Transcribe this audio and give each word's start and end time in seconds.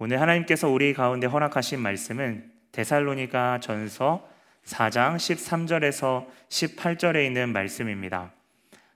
오늘 0.00 0.20
하나님께서 0.20 0.68
우리 0.68 0.94
가운데 0.94 1.26
허락하신 1.26 1.80
말씀은 1.80 2.52
데살로니가 2.70 3.58
전서 3.58 4.28
4장 4.64 5.16
13절에서 5.16 6.24
18절에 6.48 7.26
있는 7.26 7.48
말씀입니다. 7.48 8.30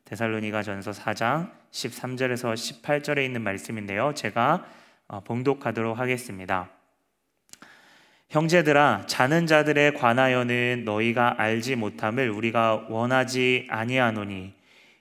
데살로니가 0.04 0.62
전서 0.62 0.92
4장 0.92 1.50
13절에서 1.72 2.54
18절에 2.54 3.24
있는 3.24 3.42
말씀인데요. 3.42 4.14
제가 4.14 4.64
어, 5.08 5.18
봉독하도록 5.24 5.98
하겠습니다. 5.98 6.70
형제들아 8.28 9.06
자는 9.08 9.48
자들에 9.48 9.94
관하여는 9.94 10.84
너희가 10.84 11.34
알지 11.36 11.74
못함을 11.74 12.30
우리가 12.30 12.86
원하지 12.88 13.66
아니하노니 13.68 14.54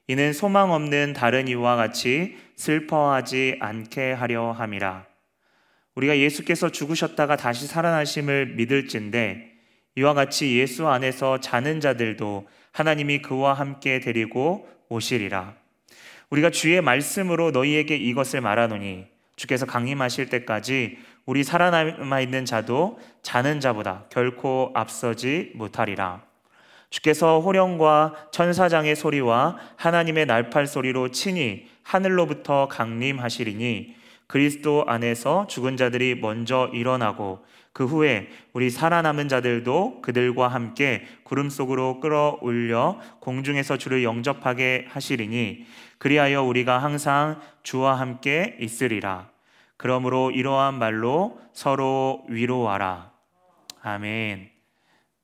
이는 0.07 0.33
소망 0.33 0.71
없는 0.71 1.13
다른 1.13 1.47
이와 1.47 1.75
같이 1.75 2.39
슬퍼하지 2.55 3.57
않게 3.59 4.13
하려 4.13 4.51
함이라 4.51 5.10
우리가 6.01 6.17
예수께서 6.17 6.69
죽으셨다가 6.69 7.35
다시 7.35 7.67
살아나심을 7.67 8.55
믿을진데 8.55 9.51
이와 9.95 10.13
같이 10.13 10.57
예수 10.57 10.87
안에서 10.87 11.39
자는 11.39 11.79
자들도 11.79 12.47
하나님이 12.71 13.21
그와 13.21 13.53
함께 13.53 13.99
데리고 13.99 14.67
오시리라 14.89 15.53
우리가 16.31 16.49
주의 16.49 16.81
말씀으로 16.81 17.51
너희에게 17.51 17.97
이것을 17.97 18.41
말하노니 18.41 19.05
주께서 19.35 19.65
강림하실 19.65 20.29
때까지 20.29 20.97
우리 21.25 21.43
살아남아 21.43 22.19
있는 22.21 22.45
자도 22.45 22.99
자는 23.21 23.59
자보다 23.59 24.05
결코 24.09 24.71
앞서지 24.73 25.51
못하리라. 25.55 26.23
주께서 26.89 27.39
호령과 27.39 28.29
천사장의 28.31 28.95
소리와 28.95 29.57
하나님의 29.77 30.25
날팔 30.25 30.67
소리로 30.67 31.09
친히 31.09 31.67
하늘로부터 31.83 32.67
강림하시리니 32.67 34.00
그리스도 34.31 34.85
안에서 34.87 35.45
죽은 35.47 35.75
자들이 35.75 36.15
먼저 36.15 36.69
일어나고 36.71 37.43
그 37.73 37.85
후에 37.85 38.29
우리 38.53 38.69
살아남은 38.69 39.27
자들도 39.27 39.99
그들과 40.01 40.47
함께 40.47 41.05
구름 41.23 41.49
속으로 41.49 41.99
끌어올려 41.99 42.97
공중에서 43.19 43.77
주를 43.77 44.05
영접하게 44.05 44.85
하시리니 44.87 45.65
그리하여 45.97 46.43
우리가 46.43 46.77
항상 46.77 47.41
주와 47.61 47.99
함께 47.99 48.55
있으리라. 48.61 49.29
그러므로 49.75 50.31
이러한 50.31 50.75
말로 50.75 51.37
서로 51.51 52.23
위로하라. 52.29 53.11
아멘. 53.81 54.49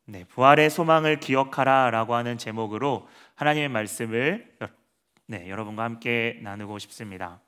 네, 0.04 0.26
부활의 0.26 0.70
소망을 0.70 1.22
기억하라라고 1.22 2.14
하는 2.14 2.38
제목으로 2.38 3.08
하나님의 3.36 3.70
말씀을 3.70 4.52
네, 5.28 5.48
여러분과 5.48 5.86
함께 5.86 6.42
나누고 6.44 6.78
싶습니다. 6.80 7.40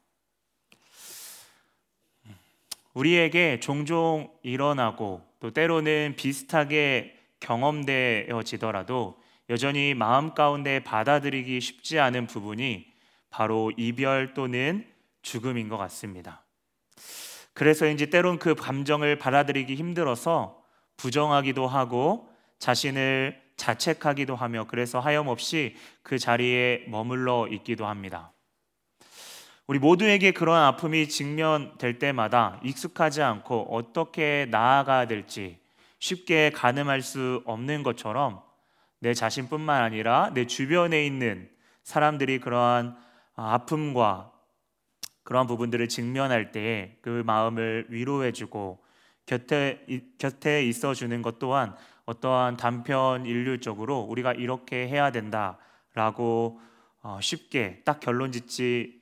우리에게 2.99 3.61
종종 3.61 4.29
일어나고 4.43 5.21
또 5.39 5.51
때로는 5.51 6.15
비슷하게 6.17 7.15
경험되어지더라도 7.39 9.17
여전히 9.49 9.93
마음 9.93 10.33
가운데 10.33 10.83
받아들이기 10.83 11.61
쉽지 11.61 11.97
않은 11.99 12.27
부분이 12.27 12.85
바로 13.29 13.71
이별 13.77 14.33
또는 14.33 14.85
죽음인 15.21 15.69
것 15.69 15.77
같습니다. 15.77 16.43
그래서인지 17.53 18.09
때론 18.09 18.37
그 18.37 18.53
감정을 18.53 19.17
받아들이기 19.17 19.75
힘들어서 19.75 20.61
부정하기도 20.97 21.67
하고 21.67 22.27
자신을 22.59 23.41
자책하기도 23.55 24.35
하며 24.35 24.65
그래서 24.67 24.99
하염없이 24.99 25.77
그 26.03 26.19
자리에 26.19 26.83
머물러 26.89 27.47
있기도 27.47 27.85
합니다. 27.85 28.33
우리 29.69 29.77
모두에게 29.77 30.31
그러한 30.31 30.63
아픔이 30.63 31.07
직면될 31.07 31.99
때마다 31.99 32.59
익숙하지 32.63 33.21
않고 33.21 33.67
어떻게 33.69 34.47
나아가야 34.49 35.05
될지 35.05 35.59
쉽게 35.99 36.49
가늠할 36.49 37.03
수 37.03 37.43
없는 37.45 37.83
것처럼 37.83 38.41
내 38.97 39.13
자신뿐만 39.13 39.83
아니라 39.83 40.31
내 40.33 40.47
주변에 40.47 41.05
있는 41.05 41.51
사람들이 41.83 42.39
그러한 42.39 42.97
아픔과 43.35 44.31
그러한 45.21 45.45
부분들을 45.45 45.87
직면할 45.87 46.51
때그 46.51 47.21
마음을 47.27 47.85
위로해주고 47.89 48.83
곁에 49.27 49.85
곁에 50.17 50.63
있어주는 50.65 51.21
것 51.21 51.37
또한 51.37 51.75
어떠한 52.05 52.57
단편 52.57 53.27
일률적으로 53.27 53.99
우리가 53.99 54.33
이렇게 54.33 54.87
해야 54.87 55.11
된다라고 55.11 56.59
어, 57.03 57.19
쉽게 57.21 57.83
딱 57.85 57.99
결론 57.99 58.31
짓지 58.31 58.98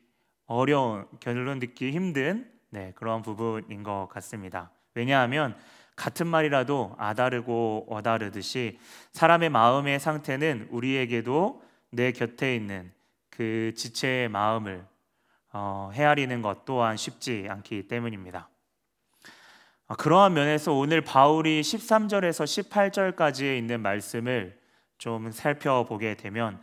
어려운 0.48 1.06
결론 1.20 1.60
듣기 1.60 1.92
힘든 1.92 2.50
네, 2.70 2.92
그런 2.96 3.22
부분인 3.22 3.84
것 3.84 4.08
같습니다. 4.12 4.72
왜냐하면 4.94 5.56
같은 5.96 6.28
말이라도 6.28 6.96
아다르고 6.98 7.88
어다르듯이 7.90 8.80
사람의 9.14 9.50
마음의 9.50 10.00
상태는 10.00 10.68
우리에게도 10.72 11.62
내 11.92 12.12
곁에 12.12 12.56
있는 12.56 12.92
그 13.30 13.74
지체의 13.76 14.30
마음을 14.30 14.86
어, 15.54 15.92
헤아리는 15.94 16.42
것 16.42 16.66
또한 16.66 16.98
쉽지 16.98 17.48
않기 17.50 17.88
때문입니다. 17.88 18.50
어, 19.88 19.96
그러한 19.96 20.34
면에서 20.34 20.74
오늘 20.74 21.02
바울이 21.02 21.62
13절에서 21.62 22.70
18절까지에 22.70 23.58
있는 23.58 23.82
말씀을 23.82 24.60
좀 24.98 25.32
살펴보게 25.32 26.16
되면 26.16 26.62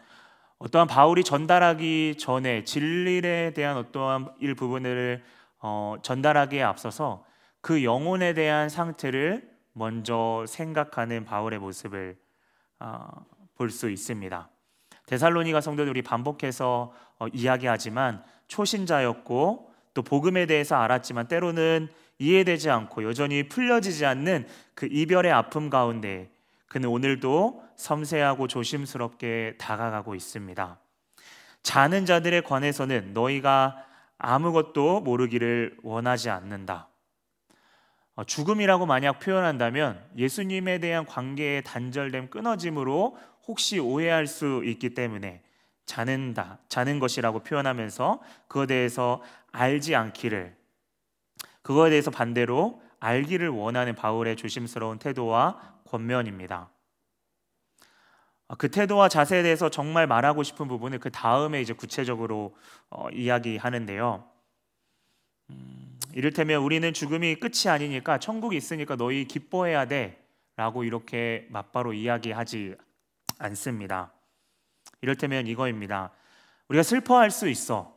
어떠한 0.64 0.88
바울이 0.88 1.24
전달하기 1.24 2.14
전에 2.18 2.64
진리에 2.64 3.52
대한 3.54 3.76
어떠한 3.76 4.32
일 4.40 4.54
부분을 4.54 5.22
어, 5.60 5.96
전달하기에 6.00 6.62
앞서서 6.62 7.26
그 7.60 7.84
영혼에 7.84 8.32
대한 8.32 8.70
상태를 8.70 9.46
먼저 9.74 10.46
생각하는 10.48 11.26
바울의 11.26 11.58
모습을 11.58 12.16
어, 12.80 13.06
볼수 13.56 13.90
있습니다. 13.90 14.48
데살로니가 15.04 15.60
성도들이 15.60 16.00
반복해서 16.00 16.94
어, 17.18 17.26
이야기하지만 17.28 18.22
초신자였고 18.48 19.70
또 19.92 20.02
복음에 20.02 20.46
대해서 20.46 20.76
알았지만 20.76 21.28
때로는 21.28 21.88
이해되지 22.18 22.70
않고 22.70 23.04
여전히 23.04 23.48
풀려지지 23.50 24.06
않는 24.06 24.46
그 24.74 24.88
이별의 24.90 25.30
아픔 25.30 25.68
가운데 25.68 26.30
그는 26.74 26.88
오늘도 26.88 27.62
섬세하고 27.76 28.48
조심스럽게 28.48 29.58
다가가고 29.58 30.16
있습니다. 30.16 30.80
자는 31.62 32.04
자들에 32.04 32.40
관해서는 32.40 33.12
너희가 33.14 33.76
아무것도 34.18 35.02
모르기를 35.02 35.76
원하지 35.84 36.30
않는다. 36.30 36.88
어, 38.16 38.24
죽음이라고 38.24 38.86
만약 38.86 39.20
표현한다면 39.20 40.04
예수님에 40.16 40.80
대한 40.80 41.06
관계의 41.06 41.62
단절됨, 41.62 42.30
끊어짐으로 42.30 43.18
혹시 43.46 43.78
오해할 43.78 44.26
수 44.26 44.60
있기 44.64 44.94
때문에 44.94 45.44
자는다, 45.86 46.58
자는 46.68 46.98
것이라고 46.98 47.44
표현하면서 47.44 48.20
그거에 48.48 48.66
대해서 48.66 49.22
알지 49.52 49.94
않기를 49.94 50.56
그거에 51.62 51.90
대해서 51.90 52.10
반대로 52.10 52.82
알기를 52.98 53.50
원하는 53.50 53.94
바울의 53.94 54.34
조심스러운 54.34 54.98
태도와 54.98 55.73
권면입니다. 55.94 56.70
그 58.58 58.68
태도와 58.70 59.08
자세에 59.08 59.42
대해서 59.44 59.68
정말 59.68 60.06
말하고 60.06 60.42
싶은 60.42 60.66
부분을 60.66 60.98
그 60.98 61.10
다음에 61.10 61.60
이제 61.60 61.72
구체적으로 61.72 62.56
어, 62.90 63.08
이야기하는데요. 63.10 64.24
음, 65.50 65.98
이를테면 66.12 66.62
우리는 66.62 66.92
죽음이 66.92 67.36
끝이 67.36 67.68
아니니까 67.68 68.18
천국이 68.18 68.56
있으니까 68.56 68.96
너희 68.96 69.26
기뻐해야 69.26 69.86
돼라고 69.86 70.82
이렇게 70.82 71.46
맞바로 71.50 71.92
이야기하지 71.92 72.74
않습니다. 73.38 74.12
이를테면 75.00 75.46
이거입니다. 75.46 76.10
우리가 76.68 76.82
슬퍼할 76.82 77.30
수 77.30 77.48
있어. 77.48 77.96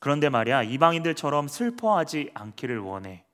그런데 0.00 0.28
말이야, 0.28 0.64
이방인들처럼 0.64 1.48
슬퍼하지 1.48 2.32
않기를 2.34 2.80
원해. 2.80 3.24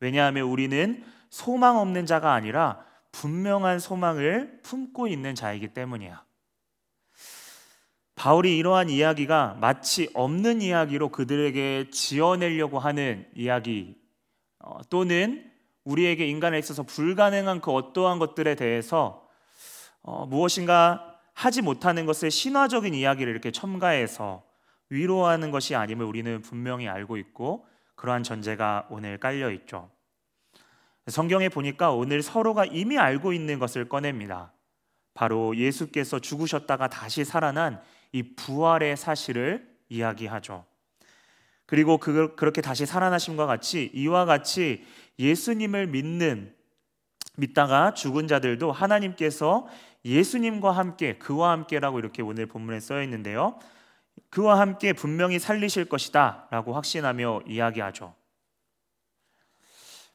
왜냐하면 0.00 0.44
우리는 0.44 1.04
소망 1.30 1.78
없는 1.78 2.06
자가 2.06 2.32
아니라 2.32 2.85
분명한 3.16 3.78
소망을 3.78 4.60
품고 4.62 5.08
있는 5.08 5.34
자이기 5.34 5.68
때문이야. 5.68 6.22
바울이 8.14 8.58
이러한 8.58 8.90
이야기가 8.90 9.56
마치 9.60 10.10
없는 10.12 10.60
이야기로 10.60 11.10
그들에게 11.10 11.90
지어내려고 11.90 12.78
하는 12.78 13.26
이야기 13.34 13.96
어, 14.58 14.80
또는 14.90 15.50
우리에게 15.84 16.26
인간에 16.26 16.58
있어서 16.58 16.82
불가능한 16.82 17.60
그 17.60 17.70
어떠한 17.70 18.18
것들에 18.18 18.54
대해서 18.54 19.26
어, 20.02 20.26
무엇인가 20.26 21.18
하지 21.32 21.62
못하는 21.62 22.06
것을 22.06 22.30
신화적인 22.30 22.94
이야기를 22.94 23.30
이렇게 23.30 23.50
첨가해서 23.50 24.42
위로하는 24.88 25.50
것이 25.50 25.74
아님을 25.74 26.04
우리는 26.04 26.42
분명히 26.42 26.88
알고 26.88 27.16
있고 27.16 27.66
그러한 27.94 28.22
전제가 28.22 28.86
오늘 28.90 29.18
깔려 29.18 29.50
있죠. 29.52 29.90
성경에 31.06 31.48
보니까 31.48 31.92
오늘 31.92 32.22
서로가 32.22 32.64
이미 32.66 32.98
알고 32.98 33.32
있는 33.32 33.58
것을 33.58 33.88
꺼냅니다. 33.88 34.52
바로 35.14 35.56
예수께서 35.56 36.18
죽으셨다가 36.18 36.88
다시 36.88 37.24
살아난 37.24 37.80
이 38.12 38.34
부활의 38.34 38.96
사실을 38.96 39.68
이야기하죠. 39.88 40.64
그리고 41.64 41.98
그, 41.98 42.34
그렇게 42.36 42.60
다시 42.60 42.86
살아나심과 42.86 43.46
같이 43.46 43.90
이와 43.94 44.24
같이 44.24 44.84
예수님을 45.18 45.88
믿는 45.88 46.54
믿다가 47.36 47.94
죽은 47.94 48.28
자들도 48.28 48.72
하나님께서 48.72 49.66
예수님과 50.04 50.70
함께 50.70 51.18
그와 51.18 51.50
함께라고 51.52 51.98
이렇게 51.98 52.22
오늘 52.22 52.46
본문에 52.46 52.80
써 52.80 53.02
있는데요. 53.02 53.58
그와 54.30 54.60
함께 54.60 54.92
분명히 54.92 55.38
살리실 55.38 55.86
것이다라고 55.86 56.74
확신하며 56.74 57.42
이야기하죠. 57.46 58.14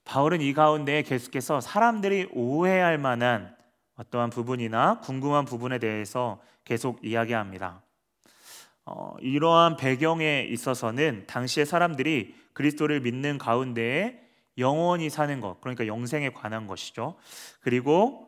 바울은 0.03 0.41
이 0.41 0.53
가운데 0.53 1.03
계속해서 1.03 1.61
사람들이 1.61 2.29
오해할 2.31 2.97
만한 2.97 3.55
어떠한 3.95 4.29
부분이나 4.29 4.99
궁금한 4.99 5.45
부분에 5.45 5.77
대해서 5.77 6.41
계속 6.63 7.03
이야기합니다. 7.03 7.81
어, 8.85 9.15
이러한 9.19 9.77
배경에 9.77 10.41
있어서는 10.49 11.25
당시의 11.27 11.65
사람들이 11.65 12.35
그리스도를 12.53 13.01
믿는 13.01 13.37
가운데에 13.37 14.19
영원히 14.57 15.09
사는 15.09 15.39
것, 15.39 15.61
그러니까 15.61 15.87
영생에 15.87 16.31
관한 16.31 16.67
것이죠. 16.67 17.15
그리고 17.61 18.27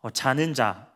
어, 0.00 0.10
자는 0.10 0.54
자, 0.54 0.92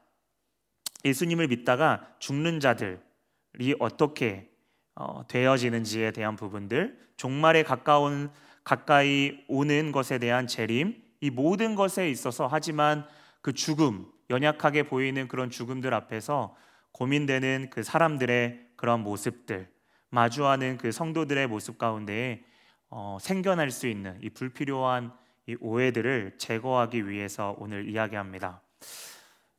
예수님을 1.05 1.49
믿다가 1.49 2.07
죽는 2.19 2.61
자들이 2.61 3.75
어떻게 3.79 4.51
어, 4.95 5.27
되어지는지에 5.27 6.11
대한 6.11 6.37
부분들, 6.37 6.99
종말에 7.17 7.63
가까운 7.63 8.31
가까이 8.65 9.45
오는 9.49 9.93
것에 9.93 10.19
대한 10.19 10.47
재림, 10.47 11.03
이 11.21 11.31
모든 11.31 11.75
것에 11.75 12.11
있어서 12.11 12.47
하지만 12.47 13.07
그 13.43 13.53
죽음, 13.53 14.07
연약하게 14.31 14.85
보이는 14.85 15.29
그런 15.29 15.51
죽음들 15.51 15.93
앞에서 15.93 16.57
고민되는 16.93 17.69
그 17.71 17.83
사람들의 17.83 18.69
그런 18.77 19.01
모습들, 19.01 19.69
마주하는 20.11 20.79
그 20.79 20.93
성도들의 20.93 21.47
모습 21.47 21.79
가운데 21.79 22.43
어, 22.89 23.19
생겨날 23.21 23.71
수 23.71 23.87
있는 23.87 24.19
이 24.23 24.31
불필요한 24.31 25.13
이 25.47 25.57
오해들을 25.61 26.35
제거하기 26.39 27.09
위해서 27.09 27.57
오늘 27.59 27.89
이야기합니다. 27.89 28.61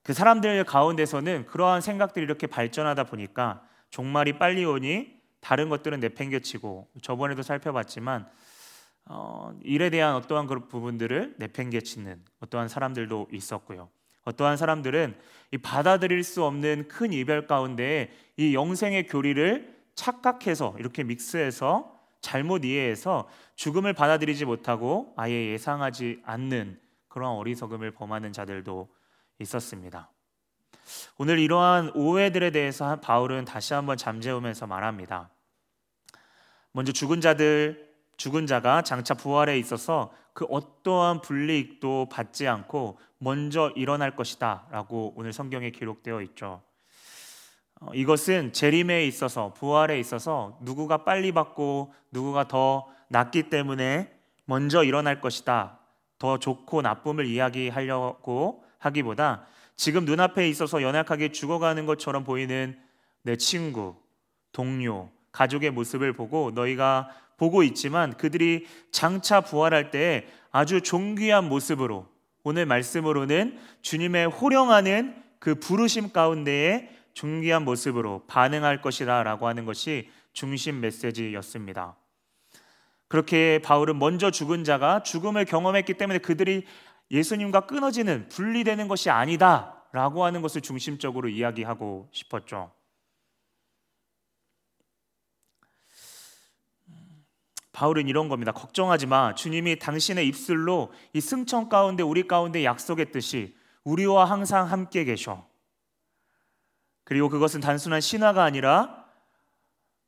그 0.03 0.13
사람들 0.13 0.63
가운데서는 0.63 1.45
그러한 1.45 1.81
생각들이 1.81 2.23
이렇게 2.23 2.47
발전하다 2.47 3.05
보니까 3.05 3.63
종말이 3.89 4.37
빨리 4.39 4.65
오니 4.65 5.21
다른 5.39 5.69
것들은 5.69 5.99
내팽개치고 5.99 6.89
저번에도 7.01 7.41
살펴봤지만 7.41 8.27
어, 9.05 9.57
일에 9.63 9.89
대한 9.89 10.15
어떠한 10.15 10.47
그런 10.47 10.67
부분들을 10.67 11.35
내팽개치는 11.37 12.23
어떠한 12.41 12.67
사람들도 12.67 13.27
있었고요. 13.31 13.89
어떠한 14.23 14.57
사람들은 14.57 15.17
이 15.51 15.57
받아들일 15.57 16.23
수 16.23 16.43
없는 16.43 16.87
큰 16.87 17.11
이별 17.11 17.47
가운데 17.47 18.11
이 18.37 18.53
영생의 18.53 19.07
교리를 19.07 19.75
착각해서 19.95 20.75
이렇게 20.79 21.03
믹스해서 21.03 21.99
잘못 22.21 22.63
이해해서 22.63 23.27
죽음을 23.55 23.93
받아들이지 23.93 24.45
못하고 24.45 25.13
아예 25.17 25.47
예상하지 25.47 26.21
않는 26.23 26.79
그런 27.07 27.31
어리석음을 27.31 27.91
범하는 27.91 28.31
자들도 28.31 28.87
있었습니다. 29.39 30.09
오늘 31.17 31.39
이러한 31.39 31.91
오해들에 31.95 32.51
대해서 32.51 32.99
바울은 32.99 33.45
다시 33.45 33.73
한번 33.73 33.97
잠재우면서 33.97 34.67
말합니다. 34.67 35.29
먼저 36.71 36.91
죽은 36.91 37.21
자들 37.21 37.90
죽은 38.21 38.45
자가 38.45 38.83
장차 38.83 39.15
부활에 39.15 39.57
있어서 39.57 40.13
그 40.33 40.45
어떠한 40.45 41.21
불이익도 41.21 42.09
받지 42.11 42.47
않고 42.47 42.99
먼저 43.17 43.71
일어날 43.75 44.15
것이다라고 44.15 45.13
오늘 45.15 45.33
성경에 45.33 45.71
기록되어 45.71 46.21
있죠. 46.21 46.61
어, 47.79 47.89
이것은 47.95 48.53
재림에 48.53 49.07
있어서 49.07 49.53
부활에 49.53 49.99
있어서 49.99 50.59
누구가 50.61 51.03
빨리 51.03 51.31
받고 51.31 51.95
누구가 52.11 52.47
더 52.47 52.87
낫기 53.07 53.49
때문에 53.49 54.15
먼저 54.45 54.83
일어날 54.83 55.19
것이다. 55.19 55.79
더 56.19 56.37
좋고 56.37 56.83
나쁨을 56.83 57.25
이야기하려고 57.25 58.63
하기보다 58.77 59.47
지금 59.75 60.05
눈앞에 60.05 60.47
있어서 60.47 60.83
연약하게 60.83 61.31
죽어가는 61.31 61.87
것처럼 61.87 62.23
보이는 62.23 62.79
내 63.23 63.35
친구, 63.35 63.95
동료, 64.51 65.09
가족의 65.31 65.71
모습을 65.71 66.13
보고 66.13 66.51
너희가 66.51 67.09
보고 67.41 67.63
있지만 67.63 68.15
그들이 68.17 68.67
장차 68.91 69.41
부활할 69.41 69.89
때 69.89 70.27
아주 70.51 70.81
존귀한 70.81 71.49
모습으로 71.49 72.05
오늘 72.43 72.67
말씀으로는 72.67 73.57
주님의 73.81 74.27
호령하는 74.27 75.15
그 75.39 75.55
부르심 75.55 76.11
가운데에 76.11 76.91
존귀한 77.15 77.65
모습으로 77.65 78.25
반응할 78.27 78.83
것이라 78.83 79.23
라고 79.23 79.47
하는 79.47 79.65
것이 79.65 80.07
중심 80.33 80.81
메시지였습니다. 80.81 81.95
그렇게 83.07 83.59
바울은 83.63 83.97
먼저 83.97 84.29
죽은 84.29 84.63
자가 84.63 85.01
죽음을 85.01 85.45
경험했기 85.45 85.95
때문에 85.95 86.19
그들이 86.19 86.67
예수님과 87.09 87.61
끊어지는 87.61 88.29
분리되는 88.29 88.87
것이 88.87 89.09
아니다 89.09 89.83
라고 89.93 90.25
하는 90.25 90.43
것을 90.43 90.61
중심적으로 90.61 91.27
이야기하고 91.27 92.07
싶었죠. 92.11 92.71
바울은 97.81 98.07
이런 98.07 98.29
겁니다. 98.29 98.51
걱정하지 98.51 99.07
마. 99.07 99.33
주님이 99.33 99.79
당신의 99.79 100.27
입술로 100.27 100.93
이 101.13 101.19
승천 101.19 101.67
가운데 101.67 102.03
우리 102.03 102.27
가운데 102.27 102.63
약속했듯이 102.63 103.55
우리와 103.83 104.25
항상 104.25 104.69
함께 104.69 105.03
계셔. 105.03 105.47
그리고 107.03 107.27
그것은 107.27 107.59
단순한 107.59 107.99
신화가 107.99 108.43
아니라 108.43 109.03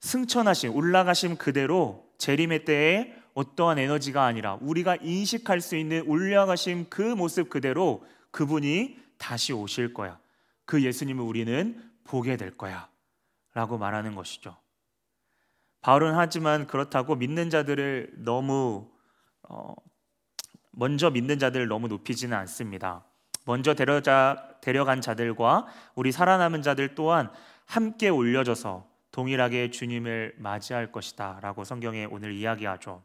승천하신 0.02 0.70
올라가심 0.70 1.38
그대로 1.38 2.08
재림의 2.20 2.66
때에 2.66 3.16
어떠한 3.34 3.80
에너지가 3.80 4.24
아니라 4.24 4.60
우리가 4.62 4.98
인식할 4.98 5.60
수 5.60 5.76
있는 5.76 6.04
올라가심 6.06 6.92
그 6.92 7.02
모습 7.02 7.50
그대로 7.50 8.06
그분이 8.30 9.00
다시 9.18 9.52
오실 9.52 9.96
거야. 9.96 10.20
그 10.66 10.84
예수님을 10.84 11.24
우리는 11.24 11.84
보게 12.04 12.38
될 12.38 12.56
거야. 12.56 12.88
라고 13.56 13.80
말하는 13.80 14.14
것이죠. 14.14 14.63
바울은 15.84 16.16
하지만 16.16 16.66
그렇다고 16.66 17.16
믿는 17.16 17.50
자들을 17.50 18.14
너무 18.16 18.90
어, 19.44 19.76
먼저 20.72 21.12
믿는 21.12 21.40
자들을 21.40 21.68
너무 21.68 21.90
높이지는 21.90 22.36
않습니다. 22.38 23.06
먼저 23.46 23.74
데려자, 23.74 24.56
데려간 24.62 25.02
자들과 25.02 25.68
우리 25.94 26.14
살아남은 26.14 26.62
자들 26.62 26.96
또한 26.96 27.30
함께 27.66 28.08
올려져서 28.08 28.88
동일하게 29.12 29.72
주님을 29.72 30.36
맞이할 30.38 30.94
것이다 30.94 31.40
라고 31.42 31.66
성경에 31.66 32.06
오늘 32.06 32.32
이야기하죠. 32.32 33.04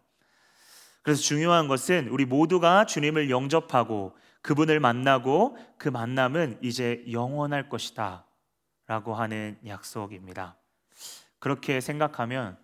그래서 1.03 1.21
중요한 1.21 1.67
것은 1.67 2.07
우리 2.09 2.27
모두가 2.27 2.87
주님을 2.87 3.29
영접하고 3.29 4.17
그분을 4.41 4.79
만나고 4.79 5.57
그 5.79 5.89
만남은 5.89 6.61
이제 6.63 7.05
영원할 7.11 7.69
것이다 7.69 8.25
라고 8.87 9.15
하는 9.15 9.59
약속입니다. 9.67 10.57
그렇게 11.41 11.81
생각하면 11.81 12.57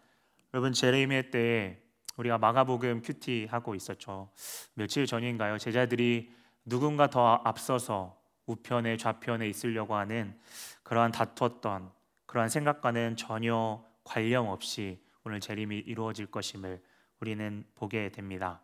여러분 0.55 0.73
제레미야 0.73 1.33
때 1.33 1.83
우리가 2.17 2.39
마가복음 2.39 3.03
큐티 3.03 3.49
하고 3.51 3.75
있었죠. 3.75 4.31
며칠 4.75 5.05
전인가요? 5.05 5.59
제자들이 5.59 6.31
누군가 6.65 7.11
더 7.11 7.41
앞서서 7.43 8.17
우편에 8.47 8.97
좌편에 8.97 9.49
있으려고 9.49 9.97
하는 9.97 10.39
그러한 10.85 11.11
다투었던 11.11 11.91
그러한 12.27 12.49
생각과는 12.51 13.17
전혀 13.17 13.85
관련 14.05 14.47
없이 14.47 15.03
오늘 15.25 15.41
재림이 15.41 15.77
이루어질 15.77 16.27
것임을 16.27 16.81
우리는 17.19 17.65
보게 17.75 18.13
됩니다. 18.13 18.61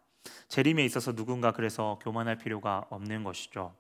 재림에 0.47 0.85
있어서 0.85 1.13
누군가 1.13 1.51
그래서 1.51 1.99
교만할 2.05 2.39
필요가 2.39 2.87
없는 2.91 3.25
것이죠. 3.25 3.75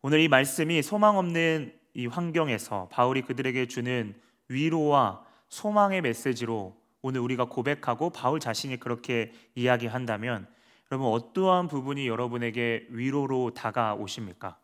오늘 0.00 0.20
이 0.20 0.28
말씀이 0.28 0.80
소망 0.80 1.18
없는 1.18 1.78
이 1.92 2.06
환경에서 2.06 2.88
바울이 2.90 3.20
그들에게 3.20 3.66
주는 3.66 4.18
위로와 4.48 5.27
소망의 5.48 6.02
메시지로 6.02 6.76
오늘 7.02 7.20
우리가 7.20 7.46
고백하고 7.46 8.10
바울 8.10 8.40
자신이 8.40 8.78
그렇게 8.78 9.32
이야기한다면 9.54 10.48
여러분 10.90 11.08
어떠한 11.12 11.68
부분이 11.68 12.08
여러분에게 12.08 12.86
위로로 12.90 13.52
다가오십니까? 13.54 14.58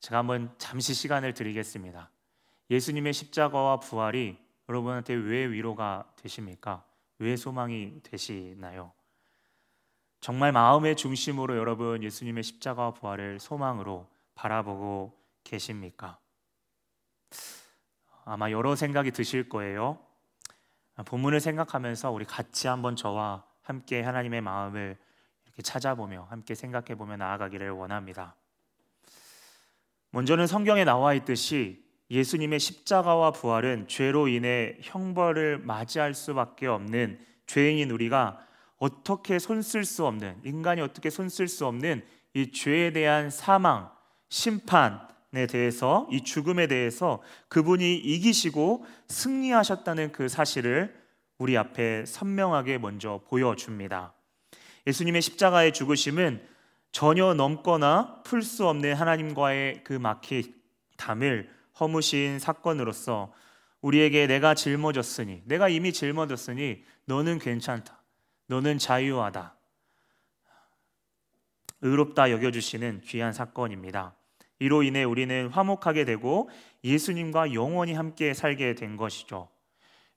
제가 0.00 0.18
한번 0.18 0.54
잠시 0.58 0.94
시간을 0.94 1.34
드리겠습니다. 1.34 2.10
예수님의 2.70 3.12
십자가와 3.12 3.80
부활이 3.80 4.36
여러분한테 4.68 5.14
왜 5.14 5.46
위로가 5.46 6.12
되십니까? 6.16 6.84
왜 7.18 7.36
소망이 7.36 8.00
되시나요? 8.02 8.92
정말 10.20 10.50
마음의 10.52 10.96
중심으로 10.96 11.56
여러분 11.56 12.02
예수님의 12.02 12.42
십자가와 12.42 12.94
부활을 12.94 13.38
소망으로 13.38 14.08
바라보고 14.34 15.16
계십니까? 15.44 16.18
아마 18.26 18.50
여러 18.50 18.74
생각이 18.74 19.12
드실 19.12 19.48
거예요. 19.48 19.98
본문을 21.06 21.40
생각하면서 21.40 22.10
우리 22.10 22.24
같이 22.24 22.66
한번 22.66 22.96
저와 22.96 23.44
함께 23.62 24.02
하나님의 24.02 24.40
마음을 24.40 24.96
이렇게 25.44 25.62
찾아보며 25.62 26.26
함께 26.28 26.56
생각해 26.56 26.96
보며 26.96 27.16
나아가기를 27.16 27.70
원합니다. 27.70 28.34
먼저는 30.10 30.48
성경에 30.48 30.84
나와 30.84 31.14
있듯이 31.14 31.84
예수님의 32.10 32.58
십자가와 32.58 33.30
부활은 33.30 33.86
죄로 33.86 34.26
인해 34.26 34.76
형벌을 34.82 35.58
맞이할 35.58 36.12
수밖에 36.12 36.66
없는 36.66 37.24
죄인인 37.46 37.92
우리가 37.92 38.44
어떻게 38.78 39.38
손쓸 39.38 39.84
수 39.84 40.04
없는 40.04 40.40
인간이 40.44 40.80
어떻게 40.80 41.10
손쓸 41.10 41.46
수 41.46 41.64
없는 41.66 42.04
이 42.34 42.50
죄에 42.50 42.92
대한 42.92 43.30
사망, 43.30 43.90
심판에 44.28 45.15
대해서 45.44 46.08
이 46.10 46.22
죽음에 46.22 46.66
대해서 46.66 47.20
그분이 47.48 47.96
이기시고 47.96 48.86
승리하셨다는 49.08 50.12
그 50.12 50.30
사실을 50.30 50.98
우리 51.36 51.58
앞에 51.58 52.06
선명하게 52.06 52.78
먼저 52.78 53.20
보여줍니다. 53.28 54.14
예수님의 54.86 55.20
십자가의 55.20 55.74
죽으심은 55.74 56.42
전혀 56.92 57.34
넘거나 57.34 58.22
풀 58.24 58.42
수 58.42 58.66
없는 58.66 58.94
하나님과의 58.94 59.84
그 59.84 59.92
막히담을 59.92 61.50
허무신 61.78 62.38
사건으로서 62.38 63.34
우리에게 63.82 64.26
내가 64.26 64.54
짊어졌으니 64.54 65.42
내가 65.44 65.68
이미 65.68 65.92
짊어졌으니 65.92 66.82
너는 67.04 67.38
괜찮다. 67.38 68.02
너는 68.46 68.78
자유하다. 68.78 69.54
의롭다 71.82 72.30
여겨주시는 72.30 73.02
귀한 73.04 73.34
사건입니다. 73.34 74.14
이로 74.58 74.82
인해 74.82 75.04
우리는 75.04 75.48
화목하게 75.48 76.04
되고 76.04 76.48
예수님과 76.84 77.54
영원히 77.54 77.92
함께 77.94 78.32
살게 78.34 78.74
된 78.74 78.96
것이죠. 78.96 79.48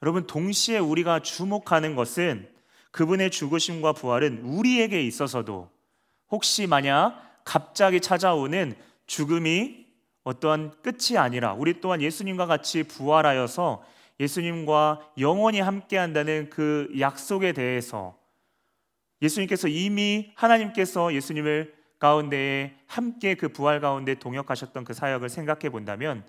여러분, 0.02 0.26
동시에 0.28 0.78
우리가 0.78 1.20
주목하는 1.20 1.96
것은 1.96 2.50
그분의 2.92 3.32
죽으심과 3.32 3.94
부활은 3.94 4.42
우리에게 4.44 5.02
있어서도 5.04 5.70
혹시 6.30 6.68
만약 6.68 7.42
갑자기 7.44 8.00
찾아오는 8.00 8.76
죽음이 9.08 9.86
어떠한 10.24 10.82
끝이 10.82 11.18
아니라 11.18 11.54
우리 11.54 11.82
또한 11.82 12.02
예수님과 12.02 12.46
같이 12.46 12.84
부활하여서 12.84 13.84
예수님과 14.20 15.12
영원히 15.20 15.60
함께 15.60 15.98
한다는 15.98 16.50
그 16.50 16.92
약속에 17.00 17.54
대해서 17.54 18.18
예수님께서 19.22 19.68
이미 19.68 20.32
하나님께서 20.36 21.14
예수님을 21.14 21.74
가운데에 22.00 22.76
함께 22.88 23.36
그 23.36 23.50
부활 23.50 23.82
가운데 23.82 24.16
동역하셨던 24.16 24.86
그 24.86 24.94
사역을 24.94 25.30
생각해 25.30 25.70
본다면 25.70 26.26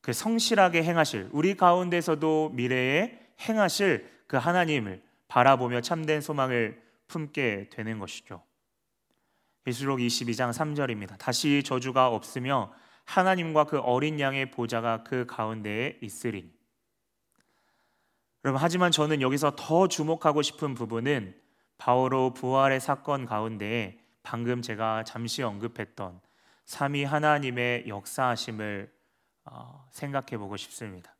그 0.00 0.12
성실하게 0.12 0.84
행하실 0.84 1.30
우리 1.32 1.56
가운데서도 1.56 2.50
미래에 2.54 3.18
행하실 3.40 4.08
그 4.26 4.36
하나님을 4.36 5.02
바라보며 5.28 5.80
참된 5.80 6.20
소망을 6.20 6.80
품게 7.08 7.70
되는 7.70 7.98
것이죠. 7.98 8.42
예수록 9.66 9.98
22장 9.98 10.52
3절입니다. 10.52 11.18
다시 11.18 11.62
저주가 11.64 12.08
없으며 12.08 12.72
하나님과 13.04 13.64
그 13.64 13.78
어린 13.78 14.20
양의 14.20 14.50
보좌가 14.50 15.02
그 15.04 15.26
가운데에 15.26 15.98
있으리. 16.02 16.52
여러분 18.44 18.60
하지만 18.62 18.92
저는 18.92 19.22
여기서 19.22 19.54
더 19.56 19.88
주목하고 19.88 20.42
싶은 20.42 20.74
부분은 20.74 21.34
바오로 21.78 22.34
부활의 22.34 22.80
사건 22.80 23.24
가운데 23.24 24.03
방금 24.24 24.62
제가 24.62 25.04
잠시 25.04 25.42
언급했던 25.42 26.20
삼위 26.64 27.04
하나님의 27.04 27.84
역사하심을 27.86 28.92
어, 29.44 29.86
생각해 29.92 30.38
보고 30.38 30.56
싶습니다. 30.56 31.14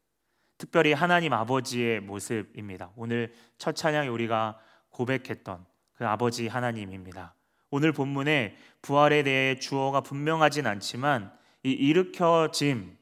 특별히 0.56 0.92
하나님 0.94 1.34
아버지의 1.34 2.00
모습입니다. 2.00 2.90
오늘 2.96 3.32
첫 3.58 3.76
찬양에 3.76 4.08
우리가 4.08 4.58
고백했던 4.88 5.66
그 5.94 6.06
아버지 6.06 6.48
하나님입니다. 6.48 7.34
오늘 7.70 7.92
본문에 7.92 8.56
부활에 8.80 9.22
대해 9.22 9.58
주어가 9.58 10.00
분명하진 10.00 10.66
않지만 10.66 11.30
이 11.62 11.70
일으켜짐에 11.70 12.96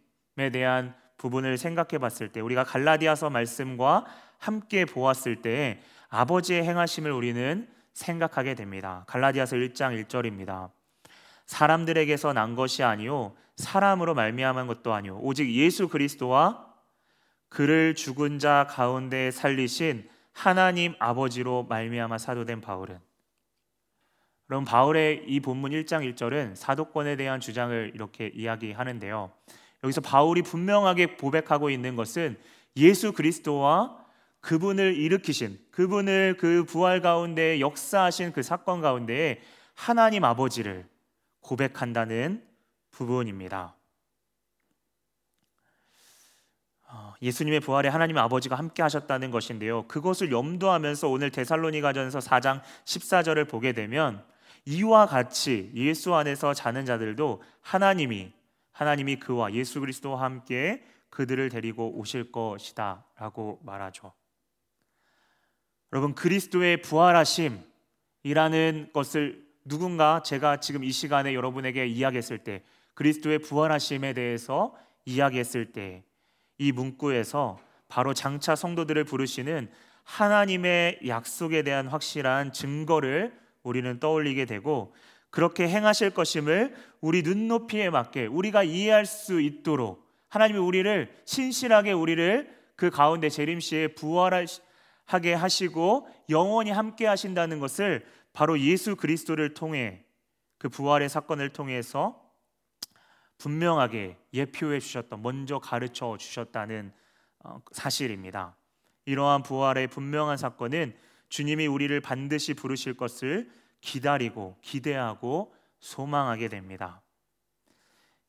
대한 0.53 0.95
부분을 1.17 1.59
생각해 1.59 1.99
봤을 1.99 2.33
때 2.33 2.41
우리가 2.41 2.65
갈라디아서 2.65 3.31
말씀과 3.31 4.07
함께 4.39 4.85
보았을 4.85 5.43
때 5.43 5.81
아버지의 6.09 6.65
행하심을 6.65 7.13
우리는 7.13 7.72
생각하게 7.95 8.55
됩니다. 8.55 9.05
갈라디아서 9.07 9.57
1장 9.57 10.03
1절입니다. 10.05 10.71
사람들에게서 11.47 12.33
난 12.33 12.55
것이 12.55 12.83
아니요 12.83 13.35
사람으로 13.57 14.15
말미암은 14.15 14.67
것도 14.67 14.95
아니요 14.95 15.19
오직 15.21 15.53
예수 15.55 15.89
그리스도와 15.89 16.67
그를 17.49 17.95
죽은 17.95 18.39
자 18.39 18.67
가운데 18.69 19.31
살리신 19.31 20.09
하나님 20.33 20.95
아버지로 20.99 21.67
말미암아 21.69 22.17
사도된 22.19 22.63
바울은 22.63 22.99
그럼 24.47 24.65
바울의 24.65 25.25
이 25.27 25.41
본문 25.41 25.73
1장 25.73 26.11
1절은 26.15 26.57
사도권에 26.57 27.17
대한 27.17 27.41
주장을 27.41 27.93
이렇게 27.95 28.31
이야기하는데요. 28.35 29.31
여기서 29.85 30.01
바울이 30.01 30.43
분명하게 30.43 31.17
고백하고 31.17 31.71
있는 31.71 31.97
것은 31.97 32.39
예수 32.77 33.13
그리스도와 33.13 34.02
그분을 34.43 34.97
일으키신 34.97 35.59
그분을 35.71 36.37
그 36.37 36.65
부활 36.65 37.01
가운데 37.01 37.61
역사하신 37.61 38.33
그 38.33 38.43
사건 38.43 38.81
가운데 38.81 39.41
하나님 39.75 40.25
아버지를 40.25 40.87
고백한다는 41.41 42.45
부분입니다. 42.91 43.75
어, 46.89 47.15
예수님의 47.23 47.61
부활에 47.61 47.89
하나님 47.89 48.19
아버지가 48.19 48.57
함께 48.57 48.83
하셨다는 48.83 49.31
것인데요. 49.31 49.87
그것을 49.87 50.31
염두하면서 50.31 51.09
오늘 51.09 51.31
데살로니가전서 51.31 52.19
4장 52.19 52.61
14절을 52.85 53.49
보게 53.49 53.73
되면 53.73 54.23
이와 54.67 55.07
같이 55.07 55.71
예수 55.75 56.15
안에서 56.15 56.53
자는 56.53 56.85
자들도 56.85 57.43
하나님이 57.63 58.33
하나님이 58.73 59.17
그와 59.21 59.53
예수 59.53 59.81
그리스도와 59.81 60.21
함께 60.21 60.85
그들을 61.11 61.49
데리고 61.49 61.93
오실 61.97 62.33
것이다라고 62.33 63.61
말하죠. 63.63 64.13
여러분 65.93 66.15
그리스도의 66.15 66.83
부활하심이라는 66.83 67.63
것을 68.93 69.47
누군가 69.65 70.23
제가 70.23 70.59
지금 70.59 70.85
이 70.85 70.91
시간에 70.91 71.35
여러분에게 71.35 71.87
이야기했을 71.87 72.39
때 72.39 72.63
그리스도의 72.95 73.41
부활하심에 73.41 74.13
대해서 74.13 74.75
이야기했을 75.05 75.73
때 75.73 76.05
이 76.63 76.71
문구에서 76.71 77.59
바로 77.89 78.15
장차 78.15 78.55
성도들을 78.55 79.03
부르시는 79.05 79.69
하나님의 80.05 81.01
약속에 81.07 81.63
대한 81.63 81.89
확실한 81.89 82.53
증거를 82.53 83.33
우리는 83.65 83.99
떠올리게 83.99 84.45
되고 84.45 84.95
그렇게 85.31 85.69
행하실 85.69 86.11
것임을 86.11 86.75
우리 87.01 87.23
눈높이에 87.23 87.91
맞게 87.91 88.27
우리가 88.27 88.63
이해할 88.63 89.07
수 89.07 89.41
있도록 89.41 90.09
하나님이 90.29 90.61
우리를 90.61 91.13
신실하게 91.25 91.93
우리를 91.93 92.49
그 92.77 92.91
가운데 92.91 93.29
재림시에 93.29 93.89
부활할 93.89 94.47
하게 95.13 95.35
하시고 95.35 96.09
영원히 96.31 96.71
함께 96.71 97.07
하신다는 97.07 97.59
것을 97.61 98.07
바로 98.33 98.59
예수 98.59 98.97
그리스도를 98.97 99.55
통해 99.55 100.05
그 100.59 100.69
부활의 100.69 101.09
사건을 101.09 101.51
통해서 101.51 102.23
분명하게 103.39 104.17
예표해 104.33 104.81
주셨던 104.81 105.21
먼저 105.21 105.59
가르쳐 105.59 106.17
주셨다는 106.17 106.93
어, 107.41 107.61
사실입니다. 107.73 108.57
이러한 109.05 109.43
부활의 109.43 109.89
분명한 109.89 110.37
사건은 110.37 110.97
주님이 111.29 111.67
우리를 111.67 112.01
반드시 112.01 112.55
부르실 112.55 112.97
것을 112.97 113.51
기다리고 113.81 114.57
기대하고 114.63 115.55
소망하게 115.81 116.49
됩니다. 116.49 117.03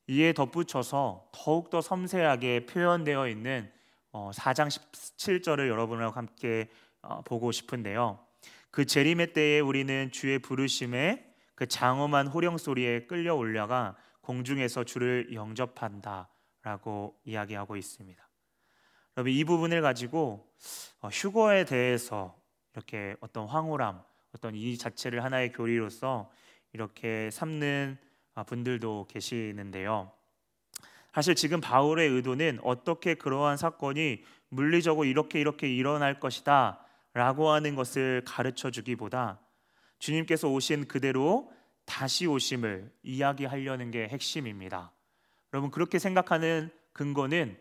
이에 0.08 0.34
덧붙여서 0.34 1.30
더욱더 1.32 1.80
섬세하게 1.80 2.66
표현되어 2.66 3.28
있는 3.28 3.72
4장 4.14 4.66
어, 4.66 4.68
17절을 4.68 5.68
여러분과 5.68 6.12
함께 6.12 6.70
어, 7.02 7.22
보고 7.24 7.52
싶은데요. 7.52 8.20
그 8.72 8.86
재림의 8.86 9.34
때에 9.34 9.60
우리는 9.60 10.12
주의 10.12 10.40
부르심에 10.40 11.34
그 11.56 11.68
장엄한 11.68 12.28
호령 12.28 12.58
소리에 12.58 13.06
끌려 13.06 13.36
올려가 13.36 13.96
공중에서 14.22 14.84
주를 14.84 15.34
영접한다라고 15.34 17.20
이야기하고 17.26 17.76
있습니다. 17.76 18.30
여러분 19.18 19.32
이 19.32 19.44
부분을 19.44 19.82
가지고 19.82 20.48
어, 21.02 21.10
휴거에 21.10 21.66
대해서 21.66 22.36
이렇게 22.74 23.16
어떤 23.20 23.48
황홀함, 23.48 24.02
어떤 24.34 24.56
이 24.56 24.78
자체를 24.78 25.24
하나의 25.24 25.52
교리로서 25.52 26.32
이렇게 26.72 27.30
삼는 27.32 27.98
분들도 28.48 29.08
계시는데요. 29.10 30.12
사실 31.14 31.36
지금 31.36 31.62
바울의 31.62 32.10
의도는 32.10 32.60
어떻게 32.64 33.14
그러한 33.14 33.56
사건이 33.58 34.24
물리적으로 34.50 35.06
이렇게 35.06 35.40
이렇게 35.40 35.72
일어날 35.74 36.20
것이다 36.20 36.80
라고 37.14 37.52
하는 37.52 37.76
것을 37.76 38.24
가르쳐 38.26 38.72
주기보다 38.72 39.40
주님께서 40.00 40.50
오신 40.50 40.88
그대로 40.88 41.52
다시 41.86 42.26
오심을 42.26 42.92
이야기하려는 43.04 43.92
게 43.92 44.08
핵심입니다. 44.08 44.92
여러분 45.54 45.70
그렇게 45.70 46.00
생각하는 46.00 46.72
근거는 46.94 47.58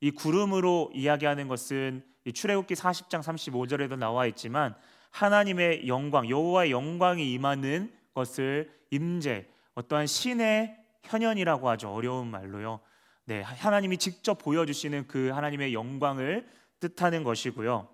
이 0.00 0.10
구름으로 0.10 0.90
이야기하는 0.92 1.46
것은 1.46 2.04
출애굽기 2.34 2.74
40장 2.74 3.22
35절에도 3.22 3.96
나와 3.96 4.26
있지만 4.26 4.74
하나님의 5.10 5.86
영광 5.86 6.28
여호와의 6.28 6.72
영광이 6.72 7.32
임하는 7.32 7.92
것을 8.14 8.72
임재 8.90 9.46
어떠한 9.74 10.08
신의 10.08 10.76
현현이라고 11.04 11.68
하죠. 11.70 11.92
어려운 11.92 12.28
말로요. 12.28 12.80
네, 13.28 13.42
하나님이 13.42 13.98
직접 13.98 14.38
보여주시는 14.38 15.08
그 15.08 15.30
하나님의 15.30 15.74
영광을 15.74 16.46
뜻하는 16.78 17.24
것이고요. 17.24 17.88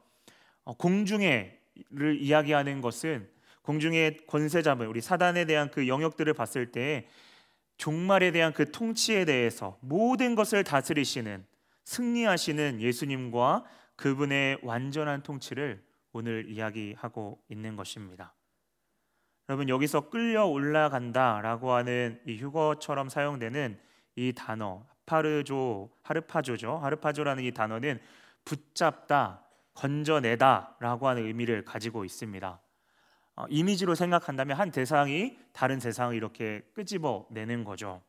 어, 0.64 0.74
공중에를 0.74 2.18
이야기하는 2.20 2.82
것은 2.82 3.30
공중의 3.62 4.26
권세 4.26 4.60
잡은 4.60 4.86
우리 4.86 5.00
사단에 5.00 5.46
대한 5.46 5.70
그 5.70 5.88
영역들을 5.88 6.34
봤을 6.34 6.70
때 6.70 7.08
종말에 7.78 8.30
대한 8.30 8.52
그 8.52 8.70
통치에 8.70 9.24
대해서 9.24 9.78
모든 9.80 10.34
것을 10.34 10.64
다스리시는 10.64 11.46
승리하시는 11.84 12.82
예수님과 12.82 13.64
그분의 13.96 14.58
완전한 14.62 15.22
통치를 15.22 15.82
오늘 16.12 16.46
이야기하고 16.50 17.42
있는 17.48 17.76
것입니다. 17.76 18.34
여러분 19.48 19.70
여기서 19.70 20.10
끌려 20.10 20.44
올라간다라고 20.44 21.72
하는 21.72 22.20
이 22.26 22.36
휴거처럼 22.36 23.08
사용되는 23.08 23.80
이 24.16 24.34
단어 24.34 24.84
파르조 25.12 25.90
하르파조죠. 26.02 26.78
하르파조라는 26.78 27.44
이 27.44 27.52
단어는 27.52 28.00
붙잡다, 28.46 29.42
건져내다라고 29.74 31.06
하는 31.06 31.26
의미를 31.26 31.66
가지고 31.66 32.06
있습니다. 32.06 32.58
어, 33.36 33.44
이미지로 33.50 33.94
생각한다면 33.94 34.56
한 34.56 34.70
대상이 34.70 35.36
다른 35.52 35.78
대상을 35.78 36.14
이렇게 36.14 36.62
끄집어 36.74 37.26
내는 37.30 37.62
거죠. 37.62 38.00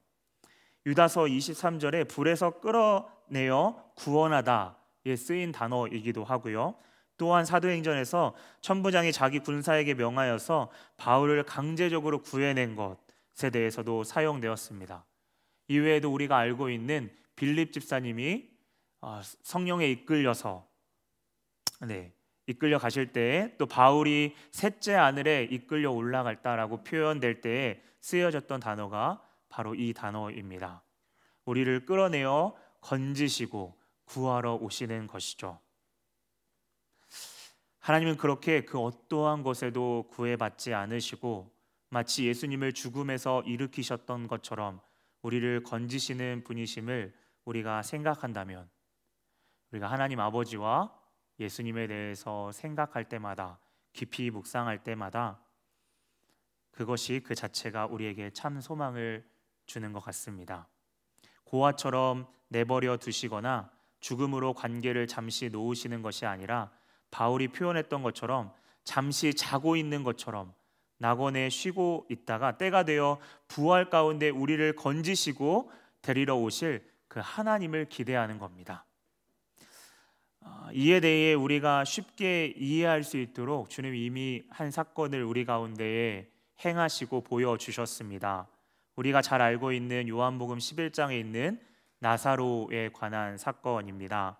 유다서 0.85 1.23
23절에 1.23 2.07
불에서 2.07 2.61
끌어내어 2.61 3.91
구원하다에 3.95 5.15
쓰인 5.17 5.51
단어이기도 5.51 6.23
하고요. 6.23 6.75
또한 7.17 7.43
사도행전에서 7.43 8.33
천부장이 8.61 9.11
자기 9.11 9.39
군사에게 9.39 9.93
명하여서 9.93 10.71
바울을 10.97 11.43
강제적으로 11.43 12.21
구해낸 12.21 12.75
것에 12.75 13.49
대해서도 13.49 14.03
사용되었습니다. 14.05 15.05
이외에도 15.67 16.11
우리가 16.13 16.37
알고 16.37 16.69
있는 16.69 17.11
빌립 17.35 17.73
집사님이 17.73 18.49
어, 19.01 19.21
성령에 19.41 19.87
이끌려서 19.89 20.67
네, 21.87 22.13
이끌려 22.47 22.77
가실 22.77 23.11
때또 23.11 23.65
바울이 23.65 24.35
셋째 24.51 24.93
하늘에 24.93 25.47
이끌려 25.49 25.91
올라갈다라고 25.91 26.83
표현될 26.83 27.41
때에 27.41 27.81
쓰여졌던 28.01 28.59
단어가 28.59 29.21
바로 29.49 29.75
이 29.75 29.93
단어입니다. 29.93 30.83
우리를 31.45 31.85
끌어내어 31.85 32.55
건지시고 32.81 33.77
구하러 34.05 34.55
오시는 34.55 35.07
것이죠. 35.07 35.59
하나님은 37.79 38.17
그렇게 38.17 38.63
그 38.63 38.79
어떠한 38.79 39.43
것에도 39.43 40.07
구애받지 40.09 40.73
않으시고 40.73 41.51
마치 41.89 42.25
예수님을 42.25 42.73
죽음에서 42.73 43.41
일으키셨던 43.43 44.27
것처럼 44.27 44.81
우리를 45.23 45.63
건지시는 45.63 46.43
분이심을 46.43 47.13
우리가 47.45 47.81
생각한다면 47.81 48.69
우리가 49.71 49.89
하나님 49.89 50.19
아버지와 50.19 50.93
예수님에 51.39 51.87
대해서 51.87 52.51
생각할 52.51 53.09
때마다 53.09 53.59
깊이 53.93 54.29
묵상할 54.29 54.83
때마다 54.83 55.39
그것이 56.71 57.21
그 57.23 57.35
자체가 57.35 57.87
우리에게 57.87 58.31
참 58.31 58.59
소망을 58.59 59.27
주는 59.65 59.93
것 59.93 59.99
같습니다. 60.01 60.67
고아처럼 61.45 62.27
내버려 62.49 62.97
두시거나 62.97 63.71
죽음으로 63.99 64.53
관계를 64.53 65.07
잠시 65.07 65.49
놓으시는 65.49 66.01
것이 66.01 66.25
아니라 66.25 66.71
바울이 67.11 67.47
표현했던 67.49 68.03
것처럼 68.03 68.53
잠시 68.83 69.33
자고 69.33 69.75
있는 69.75 70.03
것처럼 70.03 70.53
낙원에 71.03 71.49
쉬고 71.49 72.07
있다가 72.09 72.57
때가 72.57 72.83
되어 72.83 73.19
부활 73.49 73.89
가운데 73.89 74.29
우리를 74.29 74.73
건지시고 74.77 75.69
데리러 76.01 76.37
오실 76.37 76.81
그 77.09 77.19
하나님을 77.21 77.89
기대하는 77.89 78.39
겁니다. 78.39 78.85
아, 80.39 80.69
이에 80.71 81.01
대해 81.01 81.33
우리가 81.33 81.83
쉽게 81.83 82.53
이해할 82.55 83.03
수 83.03 83.17
있도록 83.17 83.69
주님 83.69 83.95
이미 83.95 84.43
한 84.49 84.71
사건을 84.71 85.25
우리 85.25 85.43
가운데에 85.43 86.29
행하시고 86.63 87.21
보여 87.25 87.57
주셨습니다. 87.57 88.47
우리가 88.95 89.21
잘 89.21 89.41
알고 89.41 89.73
있는 89.73 90.07
요한복음 90.07 90.57
11장에 90.59 91.19
있는 91.19 91.59
나사로에 91.99 92.91
관한 92.93 93.37
사건입니다. 93.37 94.37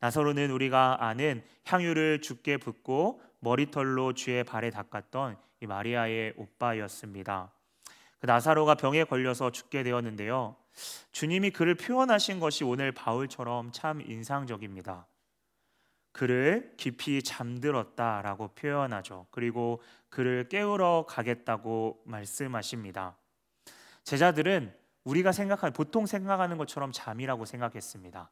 나사로는 0.00 0.50
우리가 0.50 0.98
아는 1.00 1.42
향유를 1.64 2.20
죽게 2.20 2.58
붓고 2.58 3.22
머리털로 3.40 4.12
주의 4.12 4.44
발에 4.44 4.68
닦았던 4.68 5.38
이 5.62 5.66
마리아의 5.66 6.34
오빠였습니다. 6.36 7.52
그 8.18 8.26
나사로가 8.26 8.74
병에 8.74 9.04
걸려서 9.04 9.52
죽게 9.52 9.84
되었는데요. 9.84 10.56
주님이 11.12 11.50
그를 11.50 11.76
표현하신 11.76 12.40
것이 12.40 12.64
오늘 12.64 12.90
바울처럼 12.90 13.70
참 13.70 14.00
인상적입니다. 14.00 15.06
그를 16.10 16.74
깊이 16.76 17.22
잠들었다라고 17.22 18.48
표현하죠. 18.48 19.26
그리고 19.30 19.80
그를 20.08 20.48
깨우러 20.48 21.06
가겠다고 21.08 22.02
말씀하십니다. 22.04 23.16
제자들은 24.02 24.74
우리가 25.04 25.30
생각하는 25.30 25.72
보통 25.72 26.06
생각하는 26.06 26.58
것처럼 26.58 26.90
잠이라고 26.92 27.44
생각했습니다. 27.44 28.30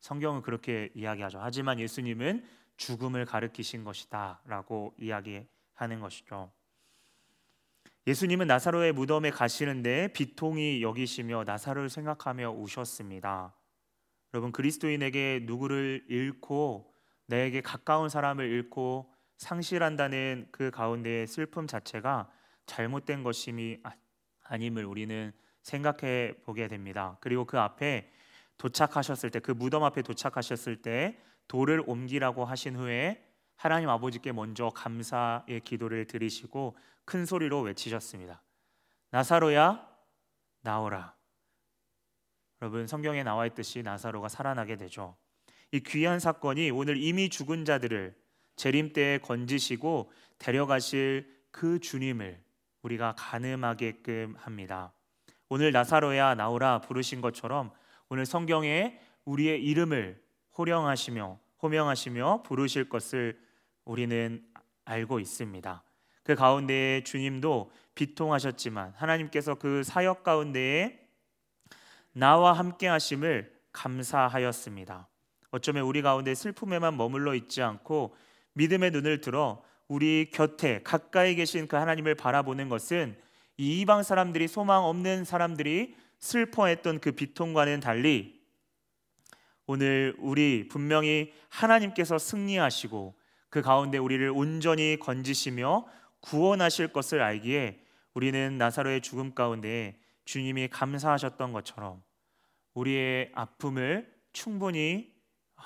성경은 0.00 0.42
그렇게 0.42 0.90
이야기하죠. 0.94 1.38
하지만 1.40 1.80
예수님은 1.80 2.46
죽음을 2.76 3.24
가르키신 3.24 3.82
것이다라고 3.82 4.94
이야기하는 4.98 6.00
것이죠. 6.00 6.52
예수님은 8.06 8.46
나사로의 8.46 8.92
무덤에 8.92 9.30
가시는데 9.30 10.12
비통이 10.12 10.80
여기시며 10.80 11.42
나사로를 11.44 11.90
생각하며 11.90 12.52
우셨습니다. 12.52 13.52
여러분 14.32 14.52
그리스도인에게 14.52 15.40
누구를 15.42 16.04
잃고 16.08 16.94
내게 17.26 17.60
가까운 17.60 18.08
사람을 18.08 18.48
잃고 18.48 19.12
상실한다는 19.38 20.46
그 20.52 20.70
가운데의 20.70 21.26
슬픔 21.26 21.66
자체가 21.66 22.30
잘못된 22.66 23.24
것임이 23.24 23.80
아, 23.82 23.90
아님을 24.44 24.84
우리는 24.84 25.32
생각해 25.62 26.34
보게 26.44 26.68
됩니다. 26.68 27.18
그리고 27.20 27.44
그 27.44 27.58
앞에 27.58 28.08
도착하셨을 28.56 29.30
때 29.30 29.40
그 29.40 29.50
무덤 29.50 29.82
앞에 29.82 30.02
도착하셨을 30.02 30.80
때 30.80 31.18
돌을 31.48 31.82
옮기라고 31.84 32.44
하신 32.44 32.76
후에 32.76 33.25
하나님 33.56 33.88
아버지께 33.88 34.32
먼저 34.32 34.70
감사의 34.70 35.60
기도를 35.64 36.06
드리시고 36.06 36.76
큰 37.04 37.24
소리로 37.24 37.62
외치셨습니다. 37.62 38.42
나사로야 39.10 39.88
나오라. 40.60 41.14
여러분 42.60 42.86
성경에 42.86 43.22
나와 43.22 43.46
있듯이 43.46 43.82
나사로가 43.82 44.28
살아나게 44.28 44.76
되죠. 44.76 45.16
이 45.72 45.80
귀한 45.80 46.20
사건이 46.20 46.70
오늘 46.70 46.96
이미 46.96 47.28
죽은 47.28 47.64
자들을 47.64 48.16
재림 48.56 48.92
때에 48.92 49.18
건지시고 49.18 50.10
데려가실 50.38 51.34
그 51.50 51.78
주님을 51.80 52.42
우리가 52.82 53.14
가늠하게끔 53.16 54.36
합니다. 54.38 54.92
오늘 55.48 55.72
나사로야 55.72 56.34
나오라 56.34 56.80
부르신 56.80 57.20
것처럼 57.20 57.70
오늘 58.08 58.26
성경에 58.26 59.00
우리의 59.24 59.62
이름을 59.64 60.22
호령하시며 60.56 61.38
호명하시며 61.62 62.42
부르실 62.42 62.88
것을 62.88 63.45
우리는 63.86 64.44
알고 64.84 65.18
있습니다. 65.20 65.82
그 66.22 66.34
가운데에 66.34 67.02
주님도 67.04 67.70
비통하셨지만 67.94 68.92
하나님께서 68.96 69.54
그 69.54 69.82
사역 69.82 70.22
가운데에 70.22 71.00
나와 72.12 72.52
함께 72.52 72.88
하심을 72.88 73.54
감사하였습니다. 73.72 75.08
어쩌면 75.50 75.84
우리 75.84 76.02
가운데 76.02 76.34
슬픔에만 76.34 76.96
머물러 76.96 77.34
있지 77.34 77.62
않고 77.62 78.16
믿음의 78.54 78.90
눈을 78.90 79.20
들어 79.20 79.62
우리 79.88 80.30
곁에 80.32 80.82
가까이 80.82 81.36
계신 81.36 81.68
그 81.68 81.76
하나님을 81.76 82.16
바라보는 82.16 82.68
것은 82.68 83.16
이 83.56 83.80
이방 83.80 84.02
사람들이 84.02 84.48
소망 84.48 84.84
없는 84.84 85.24
사람들이 85.24 85.94
슬퍼했던 86.18 87.00
그 87.00 87.12
비통과는 87.12 87.80
달리 87.80 88.40
오늘 89.66 90.16
우리 90.18 90.68
분명히 90.68 91.32
하나님께서 91.48 92.18
승리하시고 92.18 93.14
그 93.56 93.62
가운데 93.62 93.96
우리를 93.96 94.30
온전히 94.34 94.98
건지시며 95.00 95.86
구원하실 96.20 96.92
것을 96.92 97.22
알기에 97.22 97.82
우리는 98.12 98.58
나사로의 98.58 99.00
죽음 99.00 99.34
가운데 99.34 99.98
주님이 100.26 100.68
감사하셨던 100.68 101.54
것처럼 101.54 102.02
우리의 102.74 103.32
아픔을 103.34 104.14
충분히 104.34 105.14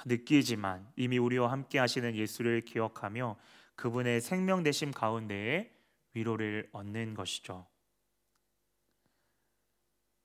느끼지만 0.06 0.86
이미 0.94 1.18
우리와 1.18 1.50
함께 1.50 1.80
하시는 1.80 2.14
예수를 2.14 2.60
기억하며 2.60 3.36
그분의 3.74 4.20
생명 4.20 4.62
되심 4.62 4.92
가운데에 4.92 5.72
위로를 6.14 6.68
얻는 6.70 7.14
것이죠. 7.14 7.66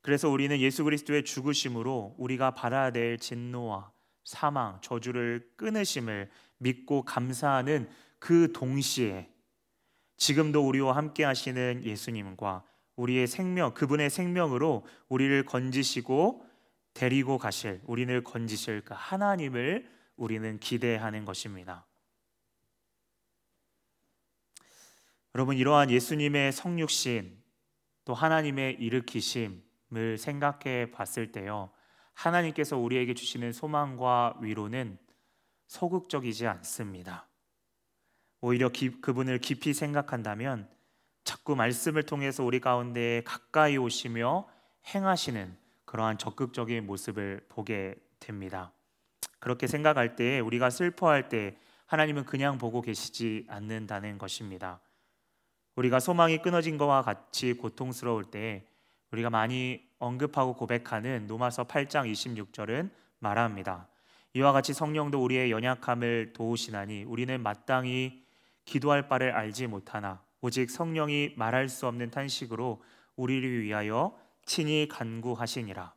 그래서 0.01 0.29
우리는 0.29 0.59
예수 0.59 0.83
그리스도의 0.83 1.25
죽으심으로 1.25 2.13
우리가 2.19 2.51
받아야 2.51 2.91
될 2.91 3.17
진노와 3.17 3.91
사망, 4.23 4.79
저주를 4.81 5.51
끊으심을 5.55 6.29
믿고 6.65 7.03
감사하는 7.03 7.87
그 8.17 8.51
동시에 8.51 9.29
지금도 10.17 10.67
우리와 10.67 10.95
함께 10.95 11.23
하시는 11.23 11.83
예수님과 11.83 12.63
우리의 12.95 13.27
생명, 13.27 13.73
그분의 13.73 14.09
생명으로 14.09 14.85
우리를 15.09 15.45
건지시고 15.45 16.43
데리고 16.93 17.37
가실 17.37 17.81
우리를 17.85 18.23
건지실 18.23 18.81
그 18.81 18.95
하나님을 18.97 19.87
우리는 20.15 20.59
기대하는 20.59 21.25
것입니다. 21.25 21.85
여러분 25.35 25.57
이러한 25.57 25.91
예수님의 25.91 26.53
성육신 26.53 27.37
또 28.05 28.13
하나님의 28.13 28.75
일으키심을 28.79 30.17
생각해 30.17 30.91
봤을 30.91 31.31
때요. 31.31 31.69
하나님께서 32.13 32.77
우리에게 32.77 33.13
주시는 33.13 33.51
소망과 33.51 34.37
위로는 34.39 34.97
소극적이지 35.67 36.47
않습니다. 36.47 37.27
오히려 38.41 38.69
기, 38.69 39.01
그분을 39.01 39.39
깊이 39.39 39.73
생각한다면 39.73 40.69
자꾸 41.23 41.55
말씀을 41.55 42.03
통해서 42.03 42.43
우리 42.43 42.59
가운데 42.59 43.21
가까이 43.25 43.77
오시며 43.77 44.47
행하시는 44.93 45.57
그러한 45.85 46.17
적극적인 46.17 46.85
모습을 46.85 47.45
보게 47.49 47.95
됩니다. 48.19 48.71
그렇게 49.39 49.67
생각할 49.67 50.15
때 50.15 50.39
우리가 50.39 50.69
슬퍼할 50.69 51.29
때 51.29 51.57
하나님은 51.87 52.25
그냥 52.25 52.57
보고 52.57 52.81
계시지 52.81 53.45
않는다는 53.49 54.17
것입니다. 54.17 54.79
우리가 55.75 55.99
소망이 55.99 56.41
끊어진 56.41 56.77
것과 56.77 57.01
같이 57.01 57.53
고통스러울 57.53 58.25
때 58.25 58.65
우리가 59.11 59.29
많이 59.29 59.83
언급하고 59.99 60.53
고백하는 60.53 61.27
로마서 61.27 61.65
8장 61.65 62.11
26절은 62.11 62.89
말합니다. 63.19 63.87
이와 64.35 64.51
같이 64.51 64.73
성령도 64.73 65.23
우리의 65.23 65.49
연약함을 65.49 66.33
도우시나니 66.33 67.05
우리는 67.05 67.41
마땅히 67.41 68.21
기도할 68.65 69.07
바를 69.07 69.31
알지 69.31 69.67
못하나 69.67 70.21
오직 70.41 70.69
성령이 70.69 71.35
말할 71.37 71.69
수 71.69 71.87
없는 71.87 72.11
탄식으로 72.11 72.83
우리를 73.15 73.61
위하여 73.61 74.19
친히 74.43 74.89
간구하시니라. 74.89 75.95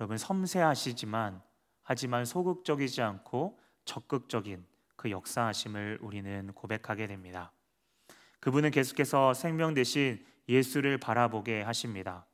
여러분 0.00 0.16
섬세하시지만 0.16 1.42
하지만 1.82 2.24
소극적이지 2.24 3.02
않고 3.02 3.58
적극적인 3.84 4.64
그 4.96 5.10
역사하심을 5.10 5.98
우리는 6.00 6.50
고백하게 6.54 7.08
됩니다. 7.08 7.52
그분은 8.40 8.70
계속해서 8.70 9.34
생명 9.34 9.74
대신 9.74 10.24
예수를 10.48 10.96
바라보게 10.96 11.60
하십니다. 11.60 12.24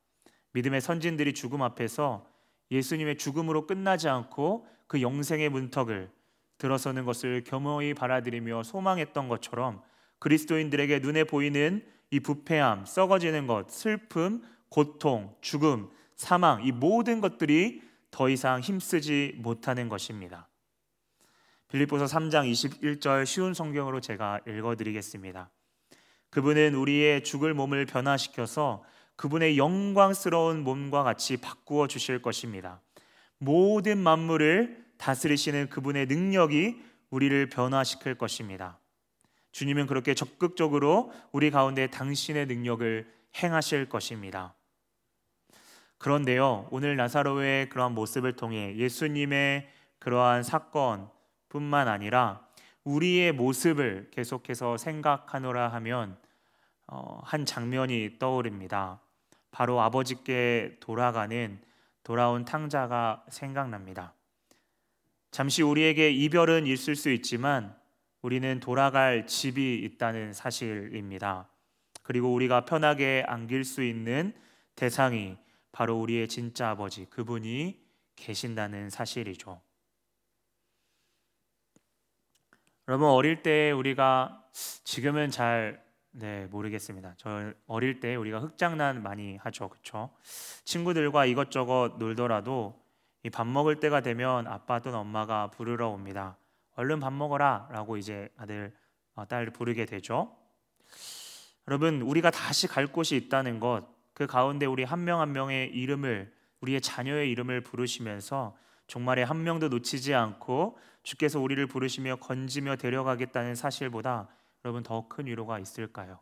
믿음의 0.52 0.80
선진들이 0.80 1.34
죽음 1.34 1.62
앞에서 1.62 2.37
예수님의 2.70 3.16
죽음으로 3.18 3.66
끝나지 3.66 4.08
않고 4.08 4.66
그 4.86 5.02
영생의 5.02 5.48
문턱을 5.48 6.10
들어서는 6.58 7.04
것을 7.04 7.44
겸허히 7.44 7.94
바라들이며 7.94 8.64
소망했던 8.64 9.28
것처럼 9.28 9.82
그리스도인들에게 10.18 10.98
눈에 10.98 11.24
보이는 11.24 11.84
이 12.10 12.20
부패함, 12.20 12.86
썩어지는 12.86 13.46
것, 13.46 13.70
슬픔, 13.70 14.42
고통, 14.68 15.34
죽음, 15.40 15.88
사망 16.16 16.64
이 16.64 16.72
모든 16.72 17.20
것들이 17.20 17.82
더 18.10 18.28
이상 18.28 18.60
힘쓰지 18.60 19.34
못하는 19.38 19.88
것입니다. 19.88 20.48
빌립보서 21.68 22.06
3장 22.06 22.50
21절 22.50 23.26
쉬운 23.26 23.54
성경으로 23.54 24.00
제가 24.00 24.40
읽어 24.48 24.74
드리겠습니다. 24.74 25.50
그분은 26.30 26.74
우리의 26.74 27.24
죽을 27.24 27.54
몸을 27.54 27.86
변화시켜서 27.86 28.82
그분의 29.18 29.58
영광스러운 29.58 30.62
몸과 30.62 31.02
같이 31.02 31.38
바꾸어 31.38 31.88
주실 31.88 32.22
것입니다. 32.22 32.80
모든 33.38 33.98
만물을 33.98 34.84
다스리시는 34.96 35.70
그분의 35.70 36.06
능력이 36.06 36.80
우리를 37.10 37.48
변화시킬 37.48 38.14
것입니다. 38.14 38.78
주님은 39.50 39.88
그렇게 39.88 40.14
적극적으로 40.14 41.12
우리 41.32 41.50
가운데 41.50 41.88
당신의 41.88 42.46
능력을 42.46 43.12
행하실 43.42 43.88
것입니다. 43.88 44.54
그런데요, 45.98 46.68
오늘 46.70 46.94
나사로의 46.94 47.70
그러한 47.70 47.94
모습을 47.94 48.34
통해 48.36 48.76
예수님의 48.76 49.68
그러한 49.98 50.44
사건뿐만 50.44 51.88
아니라 51.88 52.46
우리의 52.84 53.32
모습을 53.32 54.12
계속해서 54.12 54.76
생각하노라 54.76 55.72
하면 55.72 56.16
어, 56.86 57.20
한 57.24 57.44
장면이 57.44 58.20
떠오릅니다. 58.20 59.00
바로 59.50 59.80
아버지께 59.80 60.76
돌아가는 60.80 61.60
돌아온 62.02 62.44
탕자가 62.44 63.24
생각납니다. 63.28 64.14
잠시 65.30 65.62
우리에게 65.62 66.10
이별은 66.10 66.66
있을 66.66 66.96
수 66.96 67.10
있지만 67.10 67.76
우리는 68.22 68.60
돌아갈 68.60 69.26
집이 69.26 69.76
있다는 69.84 70.32
사실입니다. 70.32 71.48
그리고 72.02 72.32
우리가 72.32 72.64
편하게 72.64 73.24
안길 73.26 73.64
수 73.64 73.82
있는 73.82 74.34
대상이 74.74 75.36
바로 75.72 76.00
우리의 76.00 76.28
진짜 76.28 76.70
아버지, 76.70 77.04
그분이 77.06 77.78
계신다는 78.16 78.90
사실이죠. 78.90 79.60
여러분 82.88 83.08
어릴 83.08 83.42
때 83.42 83.70
우리가 83.70 84.48
지금은 84.84 85.30
잘 85.30 85.84
네, 86.10 86.46
모르겠습니다. 86.46 87.14
저 87.16 87.52
어릴 87.66 88.00
때 88.00 88.16
우리가 88.16 88.40
흙장난 88.40 89.02
많이 89.02 89.36
하죠. 89.36 89.68
그렇죠? 89.68 90.10
친구들과 90.64 91.26
이것저것 91.26 91.96
놀더라도 91.98 92.88
이 93.24 93.30
밥 93.30 93.46
먹을 93.46 93.80
때가 93.80 94.00
되면 94.00 94.46
아빠 94.46 94.78
또는 94.78 94.98
엄마가 94.98 95.50
부르러 95.50 95.88
옵니다. 95.88 96.38
얼른 96.76 97.00
밥 97.00 97.12
먹어라라고 97.12 97.96
이제 97.96 98.28
아들 98.36 98.72
어, 99.14 99.26
딸 99.26 99.50
부르게 99.50 99.84
되죠. 99.84 100.36
여러분 101.66 102.00
우리가 102.02 102.30
다시 102.30 102.66
갈 102.68 102.86
곳이 102.86 103.16
있다는 103.16 103.58
것, 103.60 103.84
그 104.14 104.26
가운데 104.26 104.66
우리 104.66 104.84
한 104.84 105.04
명한 105.04 105.28
한 105.28 105.32
명의 105.32 105.68
이름을 105.68 106.32
우리의 106.60 106.80
자녀의 106.80 107.30
이름을 107.30 107.62
부르시면서 107.62 108.56
종말에 108.86 109.22
한 109.24 109.42
명도 109.42 109.68
놓치지 109.68 110.14
않고 110.14 110.78
주께서 111.02 111.40
우리를 111.40 111.66
부르시며 111.66 112.16
건지며 112.16 112.76
데려가겠다는 112.76 113.54
사실보다 113.54 114.28
여러분 114.64 114.82
더 114.82 115.08
큰 115.08 115.26
위로가 115.26 115.58
있을까요? 115.58 116.20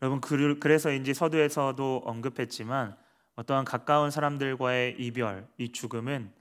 여러분 0.00 0.20
그래서인지 0.20 1.14
서두에서도 1.14 2.02
언급했지만 2.04 2.96
어떠한 3.36 3.64
가까운 3.64 4.10
사람들과의 4.10 4.96
이별, 4.98 5.48
이 5.58 5.72
죽음은 5.72 6.32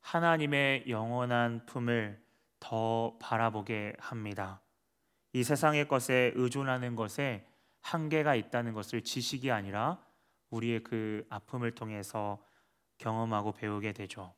하나님의 0.00 0.84
영원한 0.88 1.66
품을 1.66 2.22
더 2.60 3.16
바라보게 3.20 3.94
합니다. 3.98 4.60
이 5.32 5.42
세상의 5.44 5.88
것에 5.88 6.32
의존하는 6.34 6.94
것에 6.96 7.46
한계가 7.82 8.34
있다는 8.34 8.72
것을 8.72 9.02
지식이 9.02 9.50
아니라 9.50 10.02
우리의 10.50 10.82
그 10.82 11.26
아픔을 11.28 11.74
통해서 11.74 12.42
경험하고 12.98 13.52
배우게 13.52 13.92
되죠. 13.92 14.34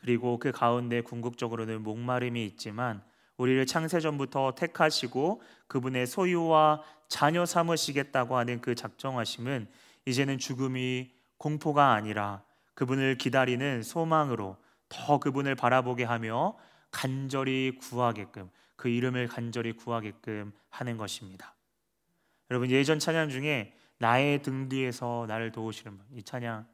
그리고 0.00 0.38
그 0.38 0.52
가운데 0.52 1.00
궁극적으로는 1.00 1.82
목마름이 1.82 2.44
있지만 2.46 3.02
우리를 3.36 3.64
창세전부터 3.66 4.54
택하시고 4.56 5.42
그분의 5.66 6.06
소유와 6.06 6.82
자녀 7.08 7.46
삼으시겠다고 7.46 8.36
하는 8.36 8.60
그 8.60 8.74
작정하심은 8.74 9.68
이제는 10.06 10.38
죽음이 10.38 11.12
공포가 11.36 11.92
아니라 11.92 12.42
그분을 12.74 13.16
기다리는 13.16 13.82
소망으로 13.82 14.56
더 14.88 15.18
그분을 15.18 15.54
바라보게 15.54 16.04
하며 16.04 16.56
간절히 16.90 17.76
구하게끔 17.78 18.50
그 18.76 18.88
이름을 18.88 19.28
간절히 19.28 19.72
구하게끔 19.72 20.52
하는 20.70 20.96
것입니다. 20.96 21.54
여러분 22.50 22.70
예전 22.70 22.98
찬양 22.98 23.28
중에 23.28 23.74
나의 23.98 24.42
등 24.42 24.68
뒤에서 24.68 25.26
나를 25.28 25.52
도우시는 25.52 25.98
분 25.98 26.06
이 26.16 26.22
찬양 26.22 26.66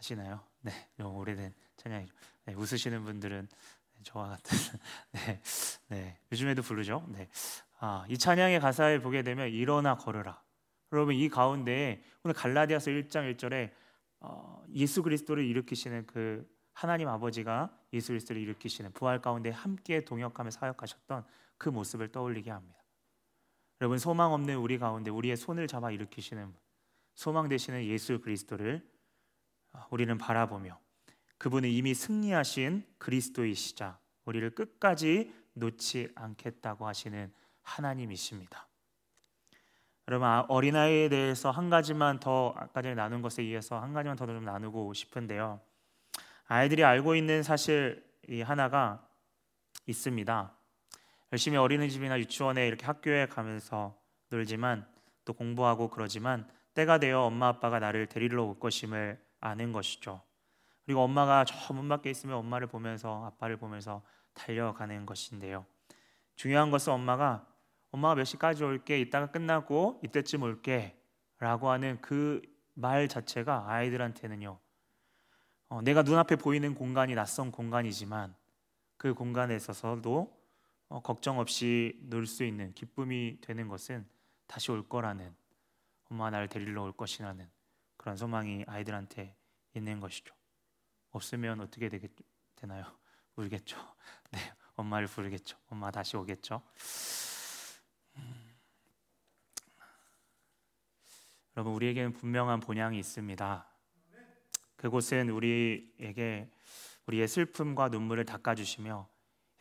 아시나요? 0.00 0.40
네, 0.62 0.72
오래된 0.98 1.54
찬양이죠. 1.76 2.14
네, 2.46 2.54
웃으시는 2.54 3.04
분들은 3.04 3.48
저와 4.02 4.30
같은 4.30 4.56
네, 5.12 5.42
네, 5.88 6.18
요즘에도 6.32 6.62
부르죠. 6.62 7.06
네, 7.08 7.28
아, 7.80 8.06
이 8.08 8.16
찬양의 8.16 8.60
가사를 8.60 9.00
보게 9.00 9.22
되면 9.22 9.50
일어나 9.50 9.96
걸으라. 9.96 10.42
여러분 10.92 11.14
이 11.14 11.28
가운데 11.28 12.02
오늘 12.24 12.34
갈라디아서 12.34 12.90
1장 12.90 13.36
1절에 13.36 13.72
어, 14.20 14.64
예수 14.74 15.02
그리스도를 15.02 15.44
일으키시는 15.44 16.06
그 16.06 16.50
하나님 16.72 17.08
아버지가 17.08 17.70
예수 17.92 18.08
그리스도를 18.08 18.40
일으키시는 18.40 18.92
부활 18.92 19.20
가운데 19.20 19.50
함께 19.50 20.02
동역하며 20.02 20.50
사역하셨던 20.50 21.26
그 21.58 21.68
모습을 21.68 22.10
떠올리게 22.10 22.50
합니다. 22.50 22.82
여러분 23.82 23.98
소망 23.98 24.32
없는 24.32 24.56
우리 24.56 24.78
가운데 24.78 25.10
우리의 25.10 25.36
손을 25.36 25.66
잡아 25.66 25.90
일으키시는 25.90 26.54
소망 27.14 27.48
되시는 27.48 27.84
예수 27.84 28.18
그리스도를 28.20 28.82
어, 28.82 28.99
우리는 29.90 30.16
바라보며 30.18 30.78
그분은 31.38 31.68
이미 31.68 31.94
승리하신 31.94 32.84
그리스도이시자 32.98 33.98
우리를 34.24 34.50
끝까지 34.54 35.32
놓지 35.54 36.12
않겠다고 36.14 36.86
하시는 36.86 37.32
하나님이십니다. 37.62 38.68
여러분 40.08 40.26
아, 40.26 40.44
어린아이에 40.48 41.08
대해서 41.08 41.50
한 41.50 41.70
가지만 41.70 42.18
더 42.18 42.52
아까 42.56 42.82
전에 42.82 42.94
나눈 42.94 43.22
것에 43.22 43.44
이어서 43.44 43.78
한 43.78 43.92
가지만 43.92 44.16
더 44.16 44.26
좀 44.26 44.44
나누고 44.44 44.92
싶은데요. 44.92 45.60
아이들이 46.46 46.84
알고 46.84 47.14
있는 47.14 47.42
사실 47.42 48.04
이 48.28 48.42
하나가 48.42 49.06
있습니다. 49.86 50.52
열심히 51.32 51.56
어린이집이나 51.58 52.18
유치원에 52.18 52.66
이렇게 52.66 52.86
학교에 52.86 53.26
가면서 53.26 53.96
놀지만 54.30 54.86
또 55.24 55.32
공부하고 55.32 55.88
그러지만 55.88 56.48
때가 56.74 56.98
되어 56.98 57.20
엄마 57.22 57.48
아빠가 57.48 57.78
나를 57.78 58.06
데리러 58.06 58.44
올 58.44 58.58
것임을 58.58 59.20
아는 59.40 59.72
것이죠. 59.72 60.22
그리고 60.84 61.02
엄마가 61.02 61.44
저 61.44 61.72
문 61.74 61.88
밖에 61.88 62.10
있으면 62.10 62.36
엄마를 62.36 62.66
보면서 62.66 63.24
아빠를 63.26 63.56
보면서 63.56 64.02
달려가는 64.34 65.06
것인데요. 65.06 65.66
중요한 66.36 66.70
것은 66.70 66.92
엄마가 66.92 67.46
엄마가 67.90 68.14
몇 68.14 68.24
시까지 68.24 68.64
올게 68.64 69.00
이따가 69.00 69.30
끝나고 69.30 70.00
이때쯤 70.04 70.42
올게라고 70.42 71.70
하는 71.70 72.00
그 72.00 72.42
말 72.80 73.08
자체가 73.08 73.66
아이들한테는요. 73.68 74.58
어, 75.68 75.82
내가 75.82 76.02
눈앞에 76.02 76.36
보이는 76.36 76.74
공간이 76.74 77.14
낯선 77.14 77.52
공간이지만 77.52 78.34
그 78.96 79.12
공간에 79.14 79.54
있어서도 79.54 80.34
어, 80.88 81.00
걱정 81.02 81.38
없이 81.38 81.98
놀 82.04 82.26
수 82.26 82.42
있는 82.44 82.72
기쁨이 82.74 83.38
되는 83.42 83.68
것은 83.68 84.06
다시 84.46 84.70
올 84.72 84.88
거라는 84.88 85.34
엄마가 86.10 86.30
나를 86.30 86.48
데리러 86.48 86.82
올 86.82 86.92
것이라는 86.92 87.48
그런 88.00 88.16
소망이 88.16 88.64
아이들한테 88.66 89.36
있는 89.74 90.00
것이죠. 90.00 90.34
없으면 91.10 91.60
어떻게 91.60 91.90
되겠, 91.90 92.10
되나요? 92.56 92.82
울겠죠. 93.36 93.76
네, 94.32 94.38
엄마를 94.74 95.06
부르겠죠. 95.06 95.58
엄마 95.68 95.90
다시 95.90 96.16
오겠죠. 96.16 96.62
음. 98.16 98.56
여러분 101.54 101.74
우리에게는 101.74 102.14
분명한 102.14 102.60
본향이 102.60 102.98
있습니다. 102.98 103.68
그곳은 104.76 105.28
우리에게 105.28 106.50
우리의 107.06 107.28
슬픔과 107.28 107.90
눈물을 107.90 108.24
닦아주시며 108.24 109.10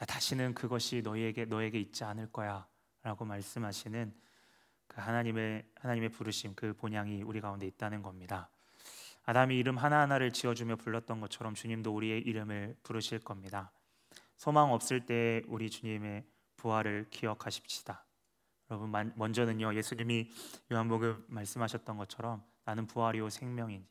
야, 0.02 0.06
다시는 0.06 0.54
그것이 0.54 1.02
너희에게 1.02 1.43
너에게 1.43 1.78
있지 1.78 2.06
않을 2.06 2.32
거야라고 2.32 3.25
말씀하시는 3.25 4.13
그 4.13 4.28
하나님의 4.99 5.65
하나님의 5.75 6.09
부르심 6.09 6.55
그 6.55 6.73
본향이 6.73 7.23
우리 7.23 7.41
가운데 7.41 7.65
있다는 7.65 8.01
겁니다. 8.01 8.49
아담이 9.25 9.57
이름 9.57 9.77
하나하나를 9.77 10.31
지어주며 10.31 10.77
불렀던 10.77 11.21
것처럼 11.21 11.53
주님도 11.53 11.93
우리의 11.93 12.21
이름을 12.21 12.77
부르실 12.83 13.19
겁니다. 13.19 13.71
소망 14.38 14.71
없을 14.71 15.05
때 15.05 15.43
우리 15.47 15.69
주님의 15.69 16.25
부활을 16.55 17.07
기억하십시다. 17.09 18.05
여러분 18.71 18.91
먼저는요 19.15 19.73
예수님이 19.75 20.29
요한복음 20.71 21.25
말씀하셨던 21.27 21.97
것처럼 21.97 22.43
나는 22.65 22.85
부활이요 22.85 23.29
생명이니 23.29 23.88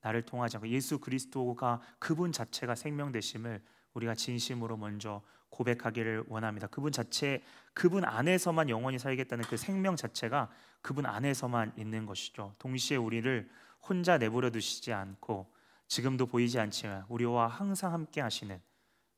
나를 0.00 0.22
통하지 0.22 0.56
않고 0.56 0.68
예수 0.68 0.98
그리스도가 0.98 1.80
그분 1.98 2.32
자체가 2.32 2.74
생명 2.74 3.12
되심을 3.12 3.62
우리가 3.94 4.14
진심으로 4.14 4.76
먼저 4.76 5.22
고백하기를 5.52 6.24
원합니다. 6.28 6.66
그분 6.66 6.90
자체 6.90 7.42
그분 7.74 8.04
안에서만 8.04 8.68
영원히 8.68 8.98
살겠다는 8.98 9.44
그 9.44 9.56
생명 9.56 9.94
자체가 9.96 10.50
그분 10.80 11.06
안에서만 11.06 11.74
있는 11.76 12.06
것이죠. 12.06 12.54
동시에 12.58 12.96
우리를 12.96 13.48
혼자 13.88 14.18
내버려 14.18 14.50
두시지 14.50 14.92
않고 14.92 15.52
지금도 15.86 16.26
보이지 16.26 16.58
않지만 16.58 17.04
우리와 17.08 17.46
항상 17.48 17.92
함께 17.92 18.20
하시는 18.20 18.60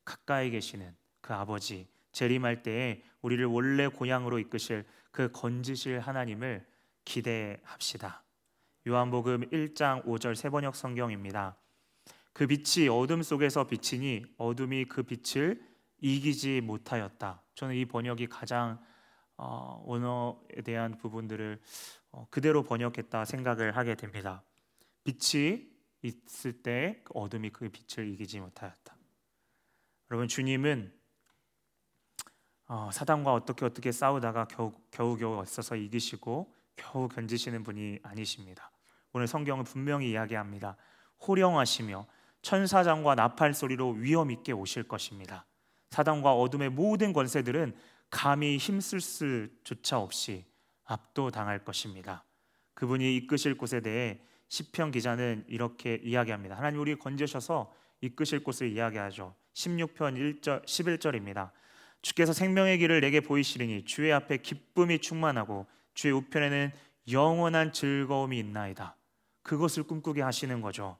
가까이 0.05 0.51
계시는 0.51 0.95
그 1.21 1.33
아버지 1.33 1.89
재림할 2.13 2.63
때에 2.63 3.03
우리를 3.23 3.45
원래 3.47 3.89
고향으로 3.89 4.39
이끄실 4.39 4.85
그 5.11 5.31
건지실 5.33 6.01
하나님을 6.01 6.67
기대합시다. 7.05 8.23
요한복음 8.87 9.51
1장 9.51 10.05
5절 10.05 10.35
세번역 10.35 10.77
성경입니다. 10.77 11.57
그 12.33 12.47
빛이 12.47 12.89
어둠 12.89 13.23
속에서 13.23 13.67
비치니 13.67 14.25
어둠이 14.37 14.87
그 14.87 15.05
빛을 15.05 15.74
이기지 16.05 16.61
못하였다. 16.61 17.43
저는 17.55 17.77
이 17.77 17.87
번역이 17.87 18.27
가장 18.27 18.79
어, 19.39 19.83
언어에 19.87 20.61
대한 20.63 20.99
부분들을 20.99 21.59
어, 22.11 22.27
그대로 22.29 22.63
번역했다 22.63 23.25
생각을 23.25 23.75
하게 23.75 23.95
됩니다. 23.95 24.43
빛이 25.03 25.67
있을 26.03 26.63
때그 26.63 27.11
어둠이 27.15 27.49
그 27.49 27.71
빛을 27.71 28.07
이기지 28.11 28.41
못하였다. 28.41 28.95
여러분 30.11 30.29
주님은 30.29 30.93
어, 32.67 32.91
사단과 32.93 33.33
어떻게 33.33 33.65
어떻게 33.65 33.91
싸우다가 33.91 34.45
겨우 34.49 34.73
겨우 34.91 35.17
겨우 35.17 35.39
어서 35.39 35.75
이기시고 35.75 36.55
겨우 36.77 37.09
견지시는 37.09 37.63
분이 37.63 38.01
아니십니다. 38.03 38.71
오늘 39.15 39.27
성경은 39.27 39.65
분명히 39.65 40.11
이야기합니다. 40.11 40.77
호령하시며 41.27 42.07
천사장과 42.43 43.15
나팔 43.15 43.55
소리로 43.55 43.93
위험 43.93 44.31
있게 44.31 44.53
오실 44.53 44.87
것입니다. 44.87 45.47
사단과 45.95 46.35
어둠의 46.35 46.71
모든 46.71 47.13
권세들은 47.13 47.73
감히 48.11 48.57
힘쓸 48.57 49.01
수조차 49.01 50.01
없이 50.01 50.45
압도당할 50.85 51.65
것입니다. 51.65 52.25
그분이 52.75 53.17
이끄실 53.17 53.57
곳에 53.57 53.81
대해 53.81 54.19
시편 54.49 54.91
기자는 54.91 55.45
이렇게 55.47 56.01
이야기합니다. 56.03 56.57
하나님 56.57 56.81
우리 56.81 56.97
건지셔서 56.97 57.73
이끄실 58.01 58.43
곳을 58.43 58.71
이야기하죠. 58.71 59.37
16편 59.55 60.41
1절 60.41 60.65
11절입니다. 60.67 61.53
주께서 62.03 62.33
생명의 62.33 62.79
길을 62.79 63.01
내게 63.01 63.21
보이시리니 63.21 63.85
주의 63.85 64.13
앞에 64.13 64.39
기쁨이 64.39 64.99
충만하고 64.99 65.67
주의 65.95 66.13
우편에는 66.13 66.73
영원한 67.13 67.73
즐거움이 67.73 68.37
있나이다. 68.41 68.97
그것을 69.43 69.85
꿈꾸게 69.85 70.23
하시는 70.23 70.61
거죠. 70.61 70.99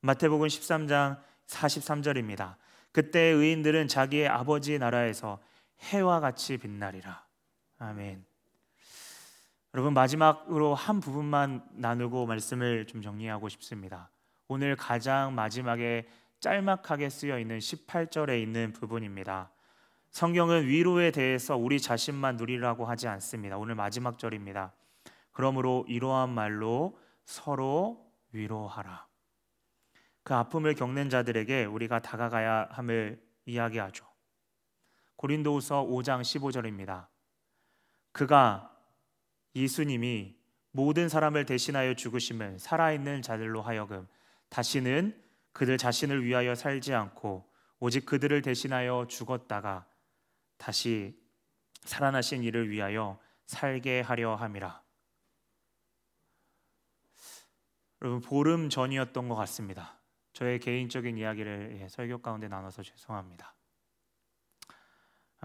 마태복음 0.00 0.46
13장 0.46 1.18
43절입니다. 1.46 2.56
그때 2.94 3.18
의인들은 3.20 3.88
자기의 3.88 4.28
아버지의 4.28 4.78
나라에서 4.78 5.40
해와 5.80 6.20
같이 6.20 6.56
빛나리라. 6.56 7.26
아멘. 7.78 8.24
여러분 9.74 9.94
마지막으로 9.94 10.76
한 10.76 11.00
부분만 11.00 11.66
나누고 11.72 12.26
말씀을 12.26 12.86
좀 12.86 13.02
정리하고 13.02 13.48
싶습니다. 13.48 14.10
오늘 14.46 14.76
가장 14.76 15.34
마지막에 15.34 16.06
짤막하게 16.38 17.10
쓰여 17.10 17.40
있는 17.40 17.58
18절에 17.58 18.40
있는 18.40 18.70
부분입니다. 18.70 19.50
성경은 20.10 20.68
위로에 20.68 21.10
대해서 21.10 21.56
우리 21.56 21.80
자신만 21.80 22.36
누리라고 22.36 22.86
하지 22.86 23.08
않습니다. 23.08 23.58
오늘 23.58 23.74
마지막 23.74 24.20
절입니다. 24.20 24.72
그러므로 25.32 25.84
이러한 25.88 26.30
말로 26.30 26.96
서로 27.24 28.06
위로하라. 28.30 29.08
그 30.24 30.34
아픔을 30.34 30.74
겪는 30.74 31.10
자들에게 31.10 31.66
우리가 31.66 32.00
다가가야 32.00 32.68
함을 32.70 33.22
이야기하죠. 33.44 34.06
고린도후서 35.16 35.84
5장 35.84 36.22
15절입니다. 36.22 37.06
그가 38.12 38.74
예수님이 39.54 40.36
모든 40.70 41.08
사람을 41.08 41.44
대신하여 41.44 41.94
죽으심을 41.94 42.58
살아있는 42.58 43.22
자들로 43.22 43.62
하여금 43.62 44.08
다시는 44.48 45.22
그들 45.52 45.78
자신을 45.78 46.24
위하여 46.24 46.54
살지 46.54 46.94
않고 46.94 47.48
오직 47.78 48.06
그들을 48.06 48.40
대신하여 48.42 49.06
죽었다가 49.08 49.86
다시 50.56 51.16
살아나신 51.82 52.42
이를 52.42 52.70
위하여 52.70 53.20
살게 53.46 54.00
하려 54.00 54.34
함이라. 54.34 54.82
여러분 58.02 58.20
보름 58.20 58.70
전이었던 58.70 59.28
것 59.28 59.34
같습니다. 59.34 59.98
저의 60.34 60.58
개인적인 60.58 61.16
이야기를 61.16 61.78
예, 61.80 61.88
설교 61.88 62.18
가운데 62.18 62.48
나눠서 62.48 62.82
죄송합니다. 62.82 63.54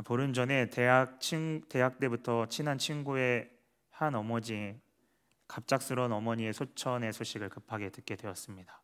보름 0.04 0.34
전에 0.34 0.69
대학 0.69 1.21
친 1.21 1.62
대학 1.69 1.99
때부터 1.99 2.47
친한 2.47 2.78
친구의 2.78 3.52
한 3.91 4.15
어머니 4.15 4.82
갑작스러운 5.47 6.12
어머니의 6.12 6.54
소천의 6.54 7.13
소식을 7.13 7.49
급하게 7.49 7.89
듣게 7.91 8.15
되었습니다. 8.15 8.82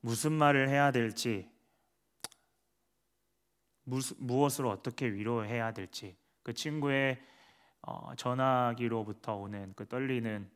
무슨 0.00 0.32
말을 0.32 0.68
해야 0.68 0.90
될지 0.90 1.48
무엇으로 3.84 4.70
어떻게 4.70 5.06
위로해야 5.06 5.72
될지 5.72 6.16
그 6.42 6.52
친구의 6.52 7.22
어, 7.82 8.14
전화기로부터 8.16 9.36
오는 9.36 9.72
그 9.76 9.86
떨리는 9.86 10.50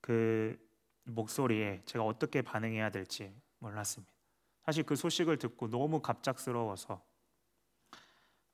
그 0.00 0.67
목소리에 1.10 1.82
제가 1.84 2.04
어떻게 2.04 2.42
반응해야 2.42 2.90
될지 2.90 3.34
몰랐습니다. 3.58 4.12
사실 4.64 4.84
그 4.84 4.96
소식을 4.96 5.38
듣고 5.38 5.68
너무 5.68 6.00
갑작스러워서 6.00 7.02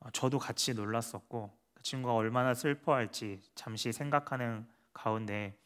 어, 0.01 0.11
저도 0.11 0.39
같이 0.39 0.75
놀랐었고 0.75 1.51
그 1.75 1.83
친구가 1.83 2.15
얼마나 2.15 2.55
슬퍼할지 2.55 3.41
잠시 3.55 3.93
생각하는 3.93 4.67
가운데 4.93 5.59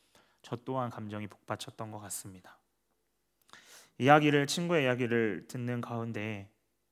저 0.43 0.57
또한 0.57 0.91
감정이 0.91 1.27
복받쳤던 1.27 1.91
것 1.91 1.99
같습니다. 2.01 2.59
이야기를 3.99 4.47
친구의 4.47 4.85
이야기를 4.85 5.49
듣는 5.49 5.81
가운데 5.81 6.49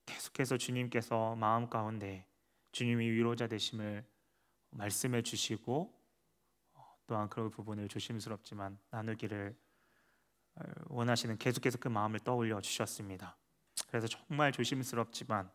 계속해서 0.06 0.58
주님께서 0.58 1.36
마음 1.36 1.68
가운데 1.68 2.26
주님이 2.72 3.08
위로자 3.08 3.46
되심을 3.46 4.04
말씀해 4.70 5.22
주시고 5.22 5.96
또한 7.06 7.28
그런 7.28 7.50
부분을 7.50 7.88
조심스럽지만 7.88 8.78
나누기를 8.90 9.50
어, 9.50 9.65
원하시는 10.88 11.38
계속해서 11.38 11.78
그 11.78 11.88
마음을 11.88 12.20
떠올려 12.20 12.60
주셨습니다. 12.60 13.36
그래서 13.88 14.06
정말 14.06 14.52
조심스럽지만 14.52 15.50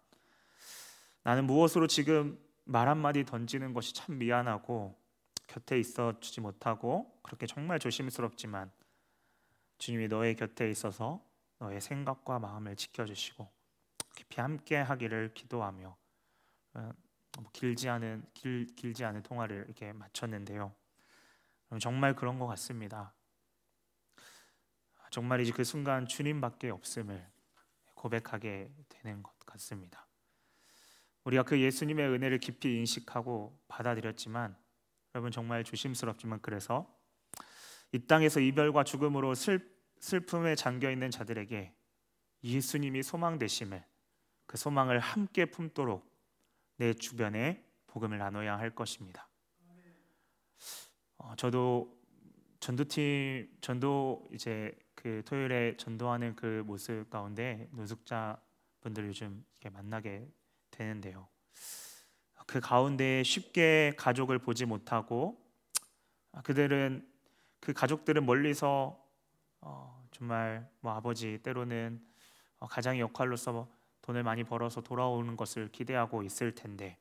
나는 1.23 1.45
무엇으로 1.45 1.87
지금 1.87 2.39
말 2.63 2.87
한마디 2.87 3.25
던지는 3.25 3.73
것이 3.73 3.93
참 3.93 4.17
미안하고 4.17 4.99
곁에 5.47 5.79
있어 5.79 6.19
주지 6.19 6.41
못하고 6.41 7.19
그렇게 7.23 7.45
정말 7.45 7.79
조심스럽지만 7.79 8.71
주님이 9.77 10.07
너의 10.07 10.35
곁에 10.35 10.69
있어서 10.69 11.23
너의 11.59 11.81
생각과 11.81 12.39
마음을 12.39 12.75
지켜주시고 12.75 13.51
깊이 14.15 14.39
함께 14.39 14.77
하기를 14.77 15.33
기도하며 15.33 15.97
어, 16.73 16.91
뭐 17.39 17.51
길지 17.51 17.89
않은 17.89 18.25
길, 18.33 18.67
길지 18.75 19.03
않은 19.05 19.23
통화를 19.23 19.65
이렇게 19.65 19.91
마쳤는데요. 19.93 20.73
정말 21.79 22.15
그런 22.15 22.37
것 22.37 22.47
같습니다. 22.47 23.13
정말이지 25.11 25.51
그 25.51 25.63
순간 25.63 26.07
주님밖에 26.07 26.69
없음을 26.69 27.25
고백하게 27.95 28.71
되는 28.89 29.21
것 29.21 29.37
같습니다. 29.45 30.07
우리가 31.25 31.43
그 31.43 31.59
예수님의 31.59 32.07
은혜를 32.07 32.39
깊이 32.39 32.77
인식하고 32.77 33.59
받아들였지만 33.67 34.55
여러분 35.13 35.31
정말 35.31 35.63
조심스럽지만 35.63 36.39
그래서 36.41 36.89
이 37.91 37.99
땅에서 37.99 38.39
이별과 38.39 38.85
죽음으로 38.85 39.35
슬, 39.35 39.69
슬픔에 39.99 40.55
잠겨 40.55 40.89
있는 40.89 41.11
자들에게 41.11 41.75
예수님이 42.43 43.03
소망 43.03 43.37
되심을 43.37 43.83
그 44.45 44.57
소망을 44.57 44.99
함께 44.99 45.45
품도록 45.45 46.09
내 46.77 46.93
주변에 46.93 47.63
복음을 47.87 48.17
나눠야 48.17 48.57
할 48.57 48.73
것입니다. 48.73 49.27
어, 51.17 51.35
저도 51.35 52.01
전도팀 52.61 53.57
전도 53.59 54.29
이제 54.33 54.73
그 55.01 55.23
토요일에 55.25 55.77
전도하는 55.77 56.35
그 56.35 56.61
모습 56.67 57.09
가운데 57.09 57.67
노숙자 57.71 58.39
분들 58.81 59.07
요즘 59.07 59.43
이렇게 59.53 59.73
만나게 59.75 60.29
되는데요. 60.69 61.27
그 62.45 62.59
가운데 62.59 63.23
쉽게 63.23 63.93
가족을 63.97 64.37
보지 64.37 64.65
못하고 64.65 65.43
그들은 66.43 67.09
그 67.59 67.73
가족들은 67.73 68.27
멀리서 68.27 69.03
어, 69.61 70.07
정말 70.11 70.69
뭐 70.81 70.93
아버지 70.93 71.39
때로는 71.41 71.99
어, 72.59 72.67
가장의 72.67 73.01
역할로서 73.01 73.67
돈을 74.03 74.21
많이 74.21 74.43
벌어서 74.43 74.81
돌아오는 74.81 75.35
것을 75.35 75.69
기대하고 75.71 76.21
있을 76.21 76.53
텐데 76.53 76.99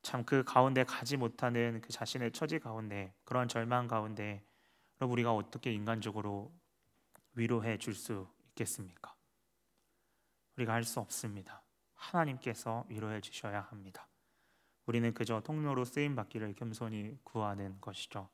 참 0.00 0.24
그 0.24 0.42
가운데 0.42 0.84
가지 0.84 1.18
못하는 1.18 1.82
그 1.82 1.92
자신의 1.92 2.32
처지 2.32 2.58
가운데 2.60 3.12
그런 3.24 3.46
절망 3.46 3.88
가운데 3.88 4.42
그럼 4.96 5.10
우리가 5.12 5.34
어떻게 5.34 5.72
인간적으로 5.72 6.52
위로해 7.34 7.78
줄 7.78 7.94
수 7.94 8.26
있겠습니까? 8.50 9.14
우리가 10.56 10.72
할 10.72 10.84
수 10.84 11.00
없습니다. 11.00 11.62
하나님께서 11.94 12.84
위로해 12.88 13.20
주셔야 13.20 13.62
합니다. 13.62 14.08
우리는 14.86 15.12
그저 15.12 15.40
통로로 15.40 15.84
쓰임 15.84 16.14
받기를 16.14 16.54
겸손히 16.54 17.18
구하는 17.24 17.78
것이죠. 17.80 18.28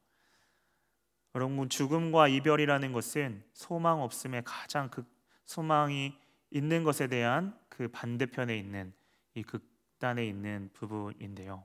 여러분 1.34 1.68
죽음과 1.68 2.28
이별이라는 2.28 2.92
것은 2.92 3.44
소망 3.54 4.02
없음의 4.02 4.42
가장 4.44 4.90
그 4.90 5.04
소망이 5.44 6.16
있는 6.50 6.84
것에 6.84 7.06
대한 7.06 7.58
그 7.68 7.88
반대편에 7.88 8.56
있는 8.56 8.92
이 9.34 9.42
극단에 9.42 10.26
있는 10.26 10.70
부분인데요. 10.74 11.64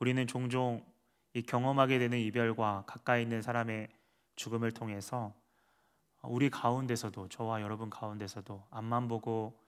우리는 0.00 0.26
종종 0.26 0.84
이 1.32 1.42
경험하게 1.42 1.98
되는 2.00 2.18
이별과 2.18 2.84
가까이 2.86 3.22
있는 3.22 3.40
사람의 3.40 3.88
죽음을 4.36 4.72
통해서 4.72 5.34
우리 6.22 6.50
가운데서도 6.50 7.28
저와 7.28 7.60
여러분 7.60 7.90
가운데서도 7.90 8.66
앞만 8.70 9.08
보고 9.08 9.58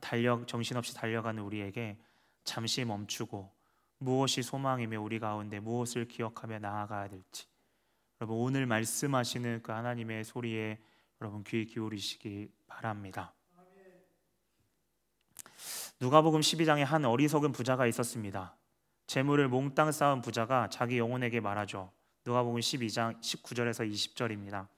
달려 0.00 0.44
정신없이 0.46 0.94
달려가는 0.94 1.42
우리에게 1.42 1.98
잠시 2.44 2.84
멈추고 2.84 3.50
무엇이 3.98 4.42
소망이며 4.42 5.00
우리 5.00 5.18
가운데 5.18 5.60
무엇을 5.60 6.08
기억하며 6.08 6.58
나아가야 6.60 7.08
될지 7.08 7.46
여러분 8.20 8.38
오늘 8.38 8.66
말씀하시는 8.66 9.62
그 9.62 9.72
하나님의 9.72 10.24
소리에 10.24 10.78
여러분 11.20 11.44
귀 11.44 11.66
기울이시기 11.66 12.50
바랍니다. 12.66 13.34
누가복음 16.00 16.40
12장에 16.40 16.82
한 16.82 17.04
어리석은 17.04 17.52
부자가 17.52 17.86
있었습니다. 17.86 18.56
재물을 19.06 19.48
몽땅 19.48 19.92
쌓은 19.92 20.22
부자가 20.22 20.68
자기 20.68 20.98
영혼에게 20.98 21.40
말하죠. 21.40 21.92
누가복음 22.30 22.60
12장 22.60 23.20
19절에서 23.20 23.90
20절입니다. 23.90 24.68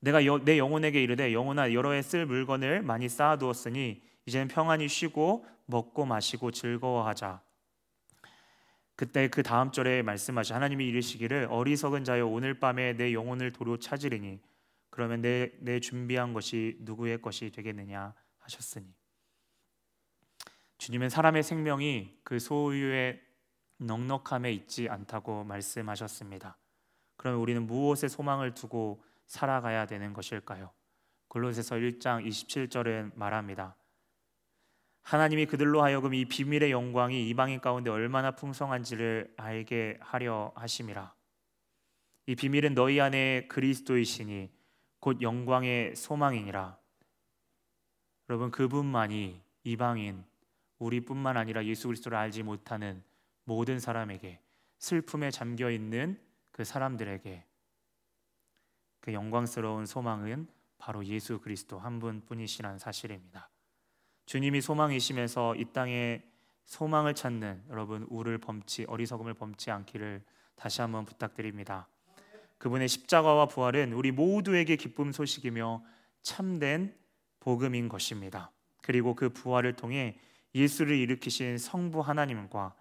내가 0.00 0.26
여, 0.26 0.38
내 0.38 0.58
영혼에게 0.58 1.02
이르되 1.02 1.32
영혼아 1.32 1.72
여러 1.72 1.92
해 1.92 2.02
쓸 2.02 2.26
물건을 2.26 2.82
많이 2.82 3.08
쌓아두었으니 3.08 4.02
이제는 4.26 4.48
평안히 4.48 4.88
쉬고 4.88 5.46
먹고 5.64 6.04
마시고 6.04 6.50
즐거워하자. 6.50 7.40
그때 8.94 9.28
그 9.28 9.42
다음 9.42 9.72
절에 9.72 10.02
말씀하시 10.02 10.52
하나님이 10.52 10.86
이르시기를 10.88 11.46
어리석은 11.50 12.04
자여 12.04 12.26
오늘 12.26 12.60
밤에 12.60 12.92
내 12.92 13.14
영혼을 13.14 13.50
도로 13.50 13.78
찾으리니 13.78 14.38
그러면 14.90 15.22
내, 15.22 15.52
내 15.60 15.80
준비한 15.80 16.34
것이 16.34 16.76
누구의 16.80 17.22
것이 17.22 17.50
되겠느냐 17.50 18.12
하셨으니 18.40 18.92
주님은 20.76 21.08
사람의 21.08 21.42
생명이 21.42 22.18
그 22.22 22.38
소유의 22.38 23.27
넉넉함에 23.78 24.52
있지 24.52 24.88
않다고 24.88 25.44
말씀하셨습니다. 25.44 26.56
그러면 27.16 27.40
우리는 27.40 27.66
무엇에 27.66 28.08
소망을 28.08 28.54
두고 28.54 29.02
살아가야 29.26 29.86
되는 29.86 30.12
것일까요? 30.12 30.70
골로새서 31.28 31.76
1장 31.76 32.26
27절은 32.26 33.12
말합니다. 33.14 33.76
하나님이 35.02 35.46
그들로 35.46 35.82
하여금 35.82 36.12
이 36.14 36.24
비밀의 36.24 36.70
영광이 36.70 37.28
이방인 37.28 37.60
가운데 37.60 37.90
얼마나 37.90 38.32
풍성한지를 38.32 39.32
알게 39.36 39.98
하려 40.00 40.52
하심이라. 40.54 41.14
이 42.26 42.34
비밀은 42.34 42.74
너희 42.74 43.00
안에 43.00 43.46
그리스도이시니 43.48 44.50
곧 45.00 45.22
영광의 45.22 45.96
소망이니라. 45.96 46.78
여러분 48.28 48.50
그분만이 48.50 49.40
이방인 49.64 50.24
우리뿐만 50.78 51.36
아니라 51.36 51.64
예수 51.64 51.88
그리스도를 51.88 52.18
알지 52.18 52.42
못하는 52.42 53.02
모든 53.48 53.80
사람에게 53.80 54.40
슬픔에 54.78 55.30
잠겨 55.30 55.70
있는 55.70 56.20
그 56.52 56.64
사람들에게 56.64 57.46
그 59.00 59.12
영광스러운 59.14 59.86
소망은 59.86 60.46
바로 60.76 61.04
예수 61.06 61.40
그리스도 61.40 61.78
한 61.78 61.98
분뿐이시라는 61.98 62.78
사실입니다. 62.78 63.48
주님이 64.26 64.60
소망이시면서 64.60 65.56
이 65.56 65.64
땅에 65.72 66.22
소망을 66.66 67.14
찾는 67.14 67.64
여러분 67.70 68.06
우를 68.10 68.36
범치 68.36 68.84
어리석음을 68.86 69.32
범치 69.32 69.70
않기를 69.70 70.22
다시 70.54 70.82
한번 70.82 71.06
부탁드립니다. 71.06 71.88
그분의 72.58 72.86
십자가와 72.88 73.46
부활은 73.46 73.94
우리 73.94 74.12
모두에게 74.12 74.76
기쁨 74.76 75.10
소식이며 75.10 75.82
참된 76.20 76.94
복음인 77.40 77.88
것입니다. 77.88 78.52
그리고 78.82 79.14
그 79.14 79.30
부활을 79.30 79.72
통해 79.72 80.18
예수를 80.54 80.96
일으키신 80.96 81.56
성부 81.56 82.00
하나님과 82.00 82.74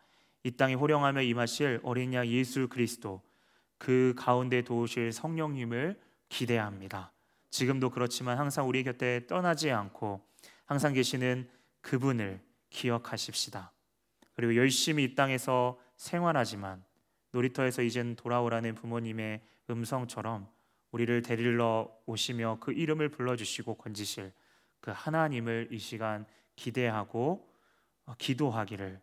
이 0.47 0.51
땅에 0.51 0.75
호령하며 0.75 1.23
임하실 1.23 1.81
어린 1.83 2.13
양 2.13 2.25
예수 2.25 2.69
그리스도 2.69 3.21
그 3.77 4.13
가운데 4.17 4.61
도우실 4.61 5.11
성령님을 5.11 5.99
기대합니다. 6.29 7.11
지금도 7.49 7.89
그렇지만 7.89 8.37
항상 8.37 8.65
우리 8.65 8.81
곁에 8.85 9.27
떠나지 9.27 9.71
않고 9.71 10.25
항상 10.63 10.93
계시는 10.93 11.49
그분을 11.81 12.39
기억하십시다. 12.69 13.73
그리고 14.35 14.55
열심히 14.55 15.03
이 15.03 15.15
땅에서 15.15 15.77
생활하지만 15.97 16.81
놀이터에서 17.31 17.81
이젠 17.81 18.15
돌아오라는 18.15 18.73
부모님의 18.73 19.41
음성처럼 19.69 20.47
우리를 20.91 21.23
데리러 21.23 21.93
오시며 22.05 22.59
그 22.61 22.71
이름을 22.71 23.09
불러주시고 23.09 23.75
건지실 23.75 24.31
그 24.79 24.91
하나님을 24.95 25.67
이 25.71 25.77
시간 25.77 26.25
기대하고 26.55 27.53
어, 28.05 28.13
기도하기를 28.17 29.01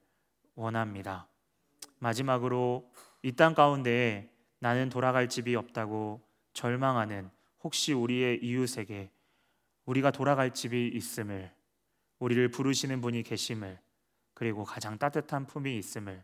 원합니다. 0.55 1.29
마지막으로 2.05 2.91
이 3.23 3.33
땅 3.33 3.55
가운데 3.55 4.31
나는 4.59 4.91
돌아갈 4.91 5.29
집이 5.29 5.57
없다고 5.57 6.21
절망하는 6.53 7.31
혹시 7.63 7.95
우리의 7.95 8.45
이웃에게 8.45 9.11
우리가 9.87 10.11
돌아갈 10.11 10.53
집이 10.53 10.89
있음을 10.89 11.51
우리를 12.19 12.51
부르시는 12.51 13.01
분이 13.01 13.23
계심을 13.23 13.81
그리고 14.35 14.65
가장 14.65 14.99
따뜻한 14.99 15.47
품이 15.47 15.79
있음을 15.79 16.23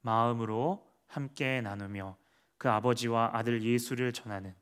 마음으로 0.00 0.84
함께 1.06 1.60
나누며 1.60 2.16
그 2.58 2.68
아버지와 2.68 3.30
아들 3.32 3.62
예수를 3.62 4.12
전하는 4.12 4.54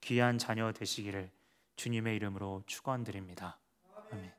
귀한 0.00 0.38
자녀 0.38 0.72
되시기를 0.72 1.30
주님의 1.76 2.16
이름으로 2.16 2.62
축원드립니다. 2.66 3.58
아멘. 4.12 4.35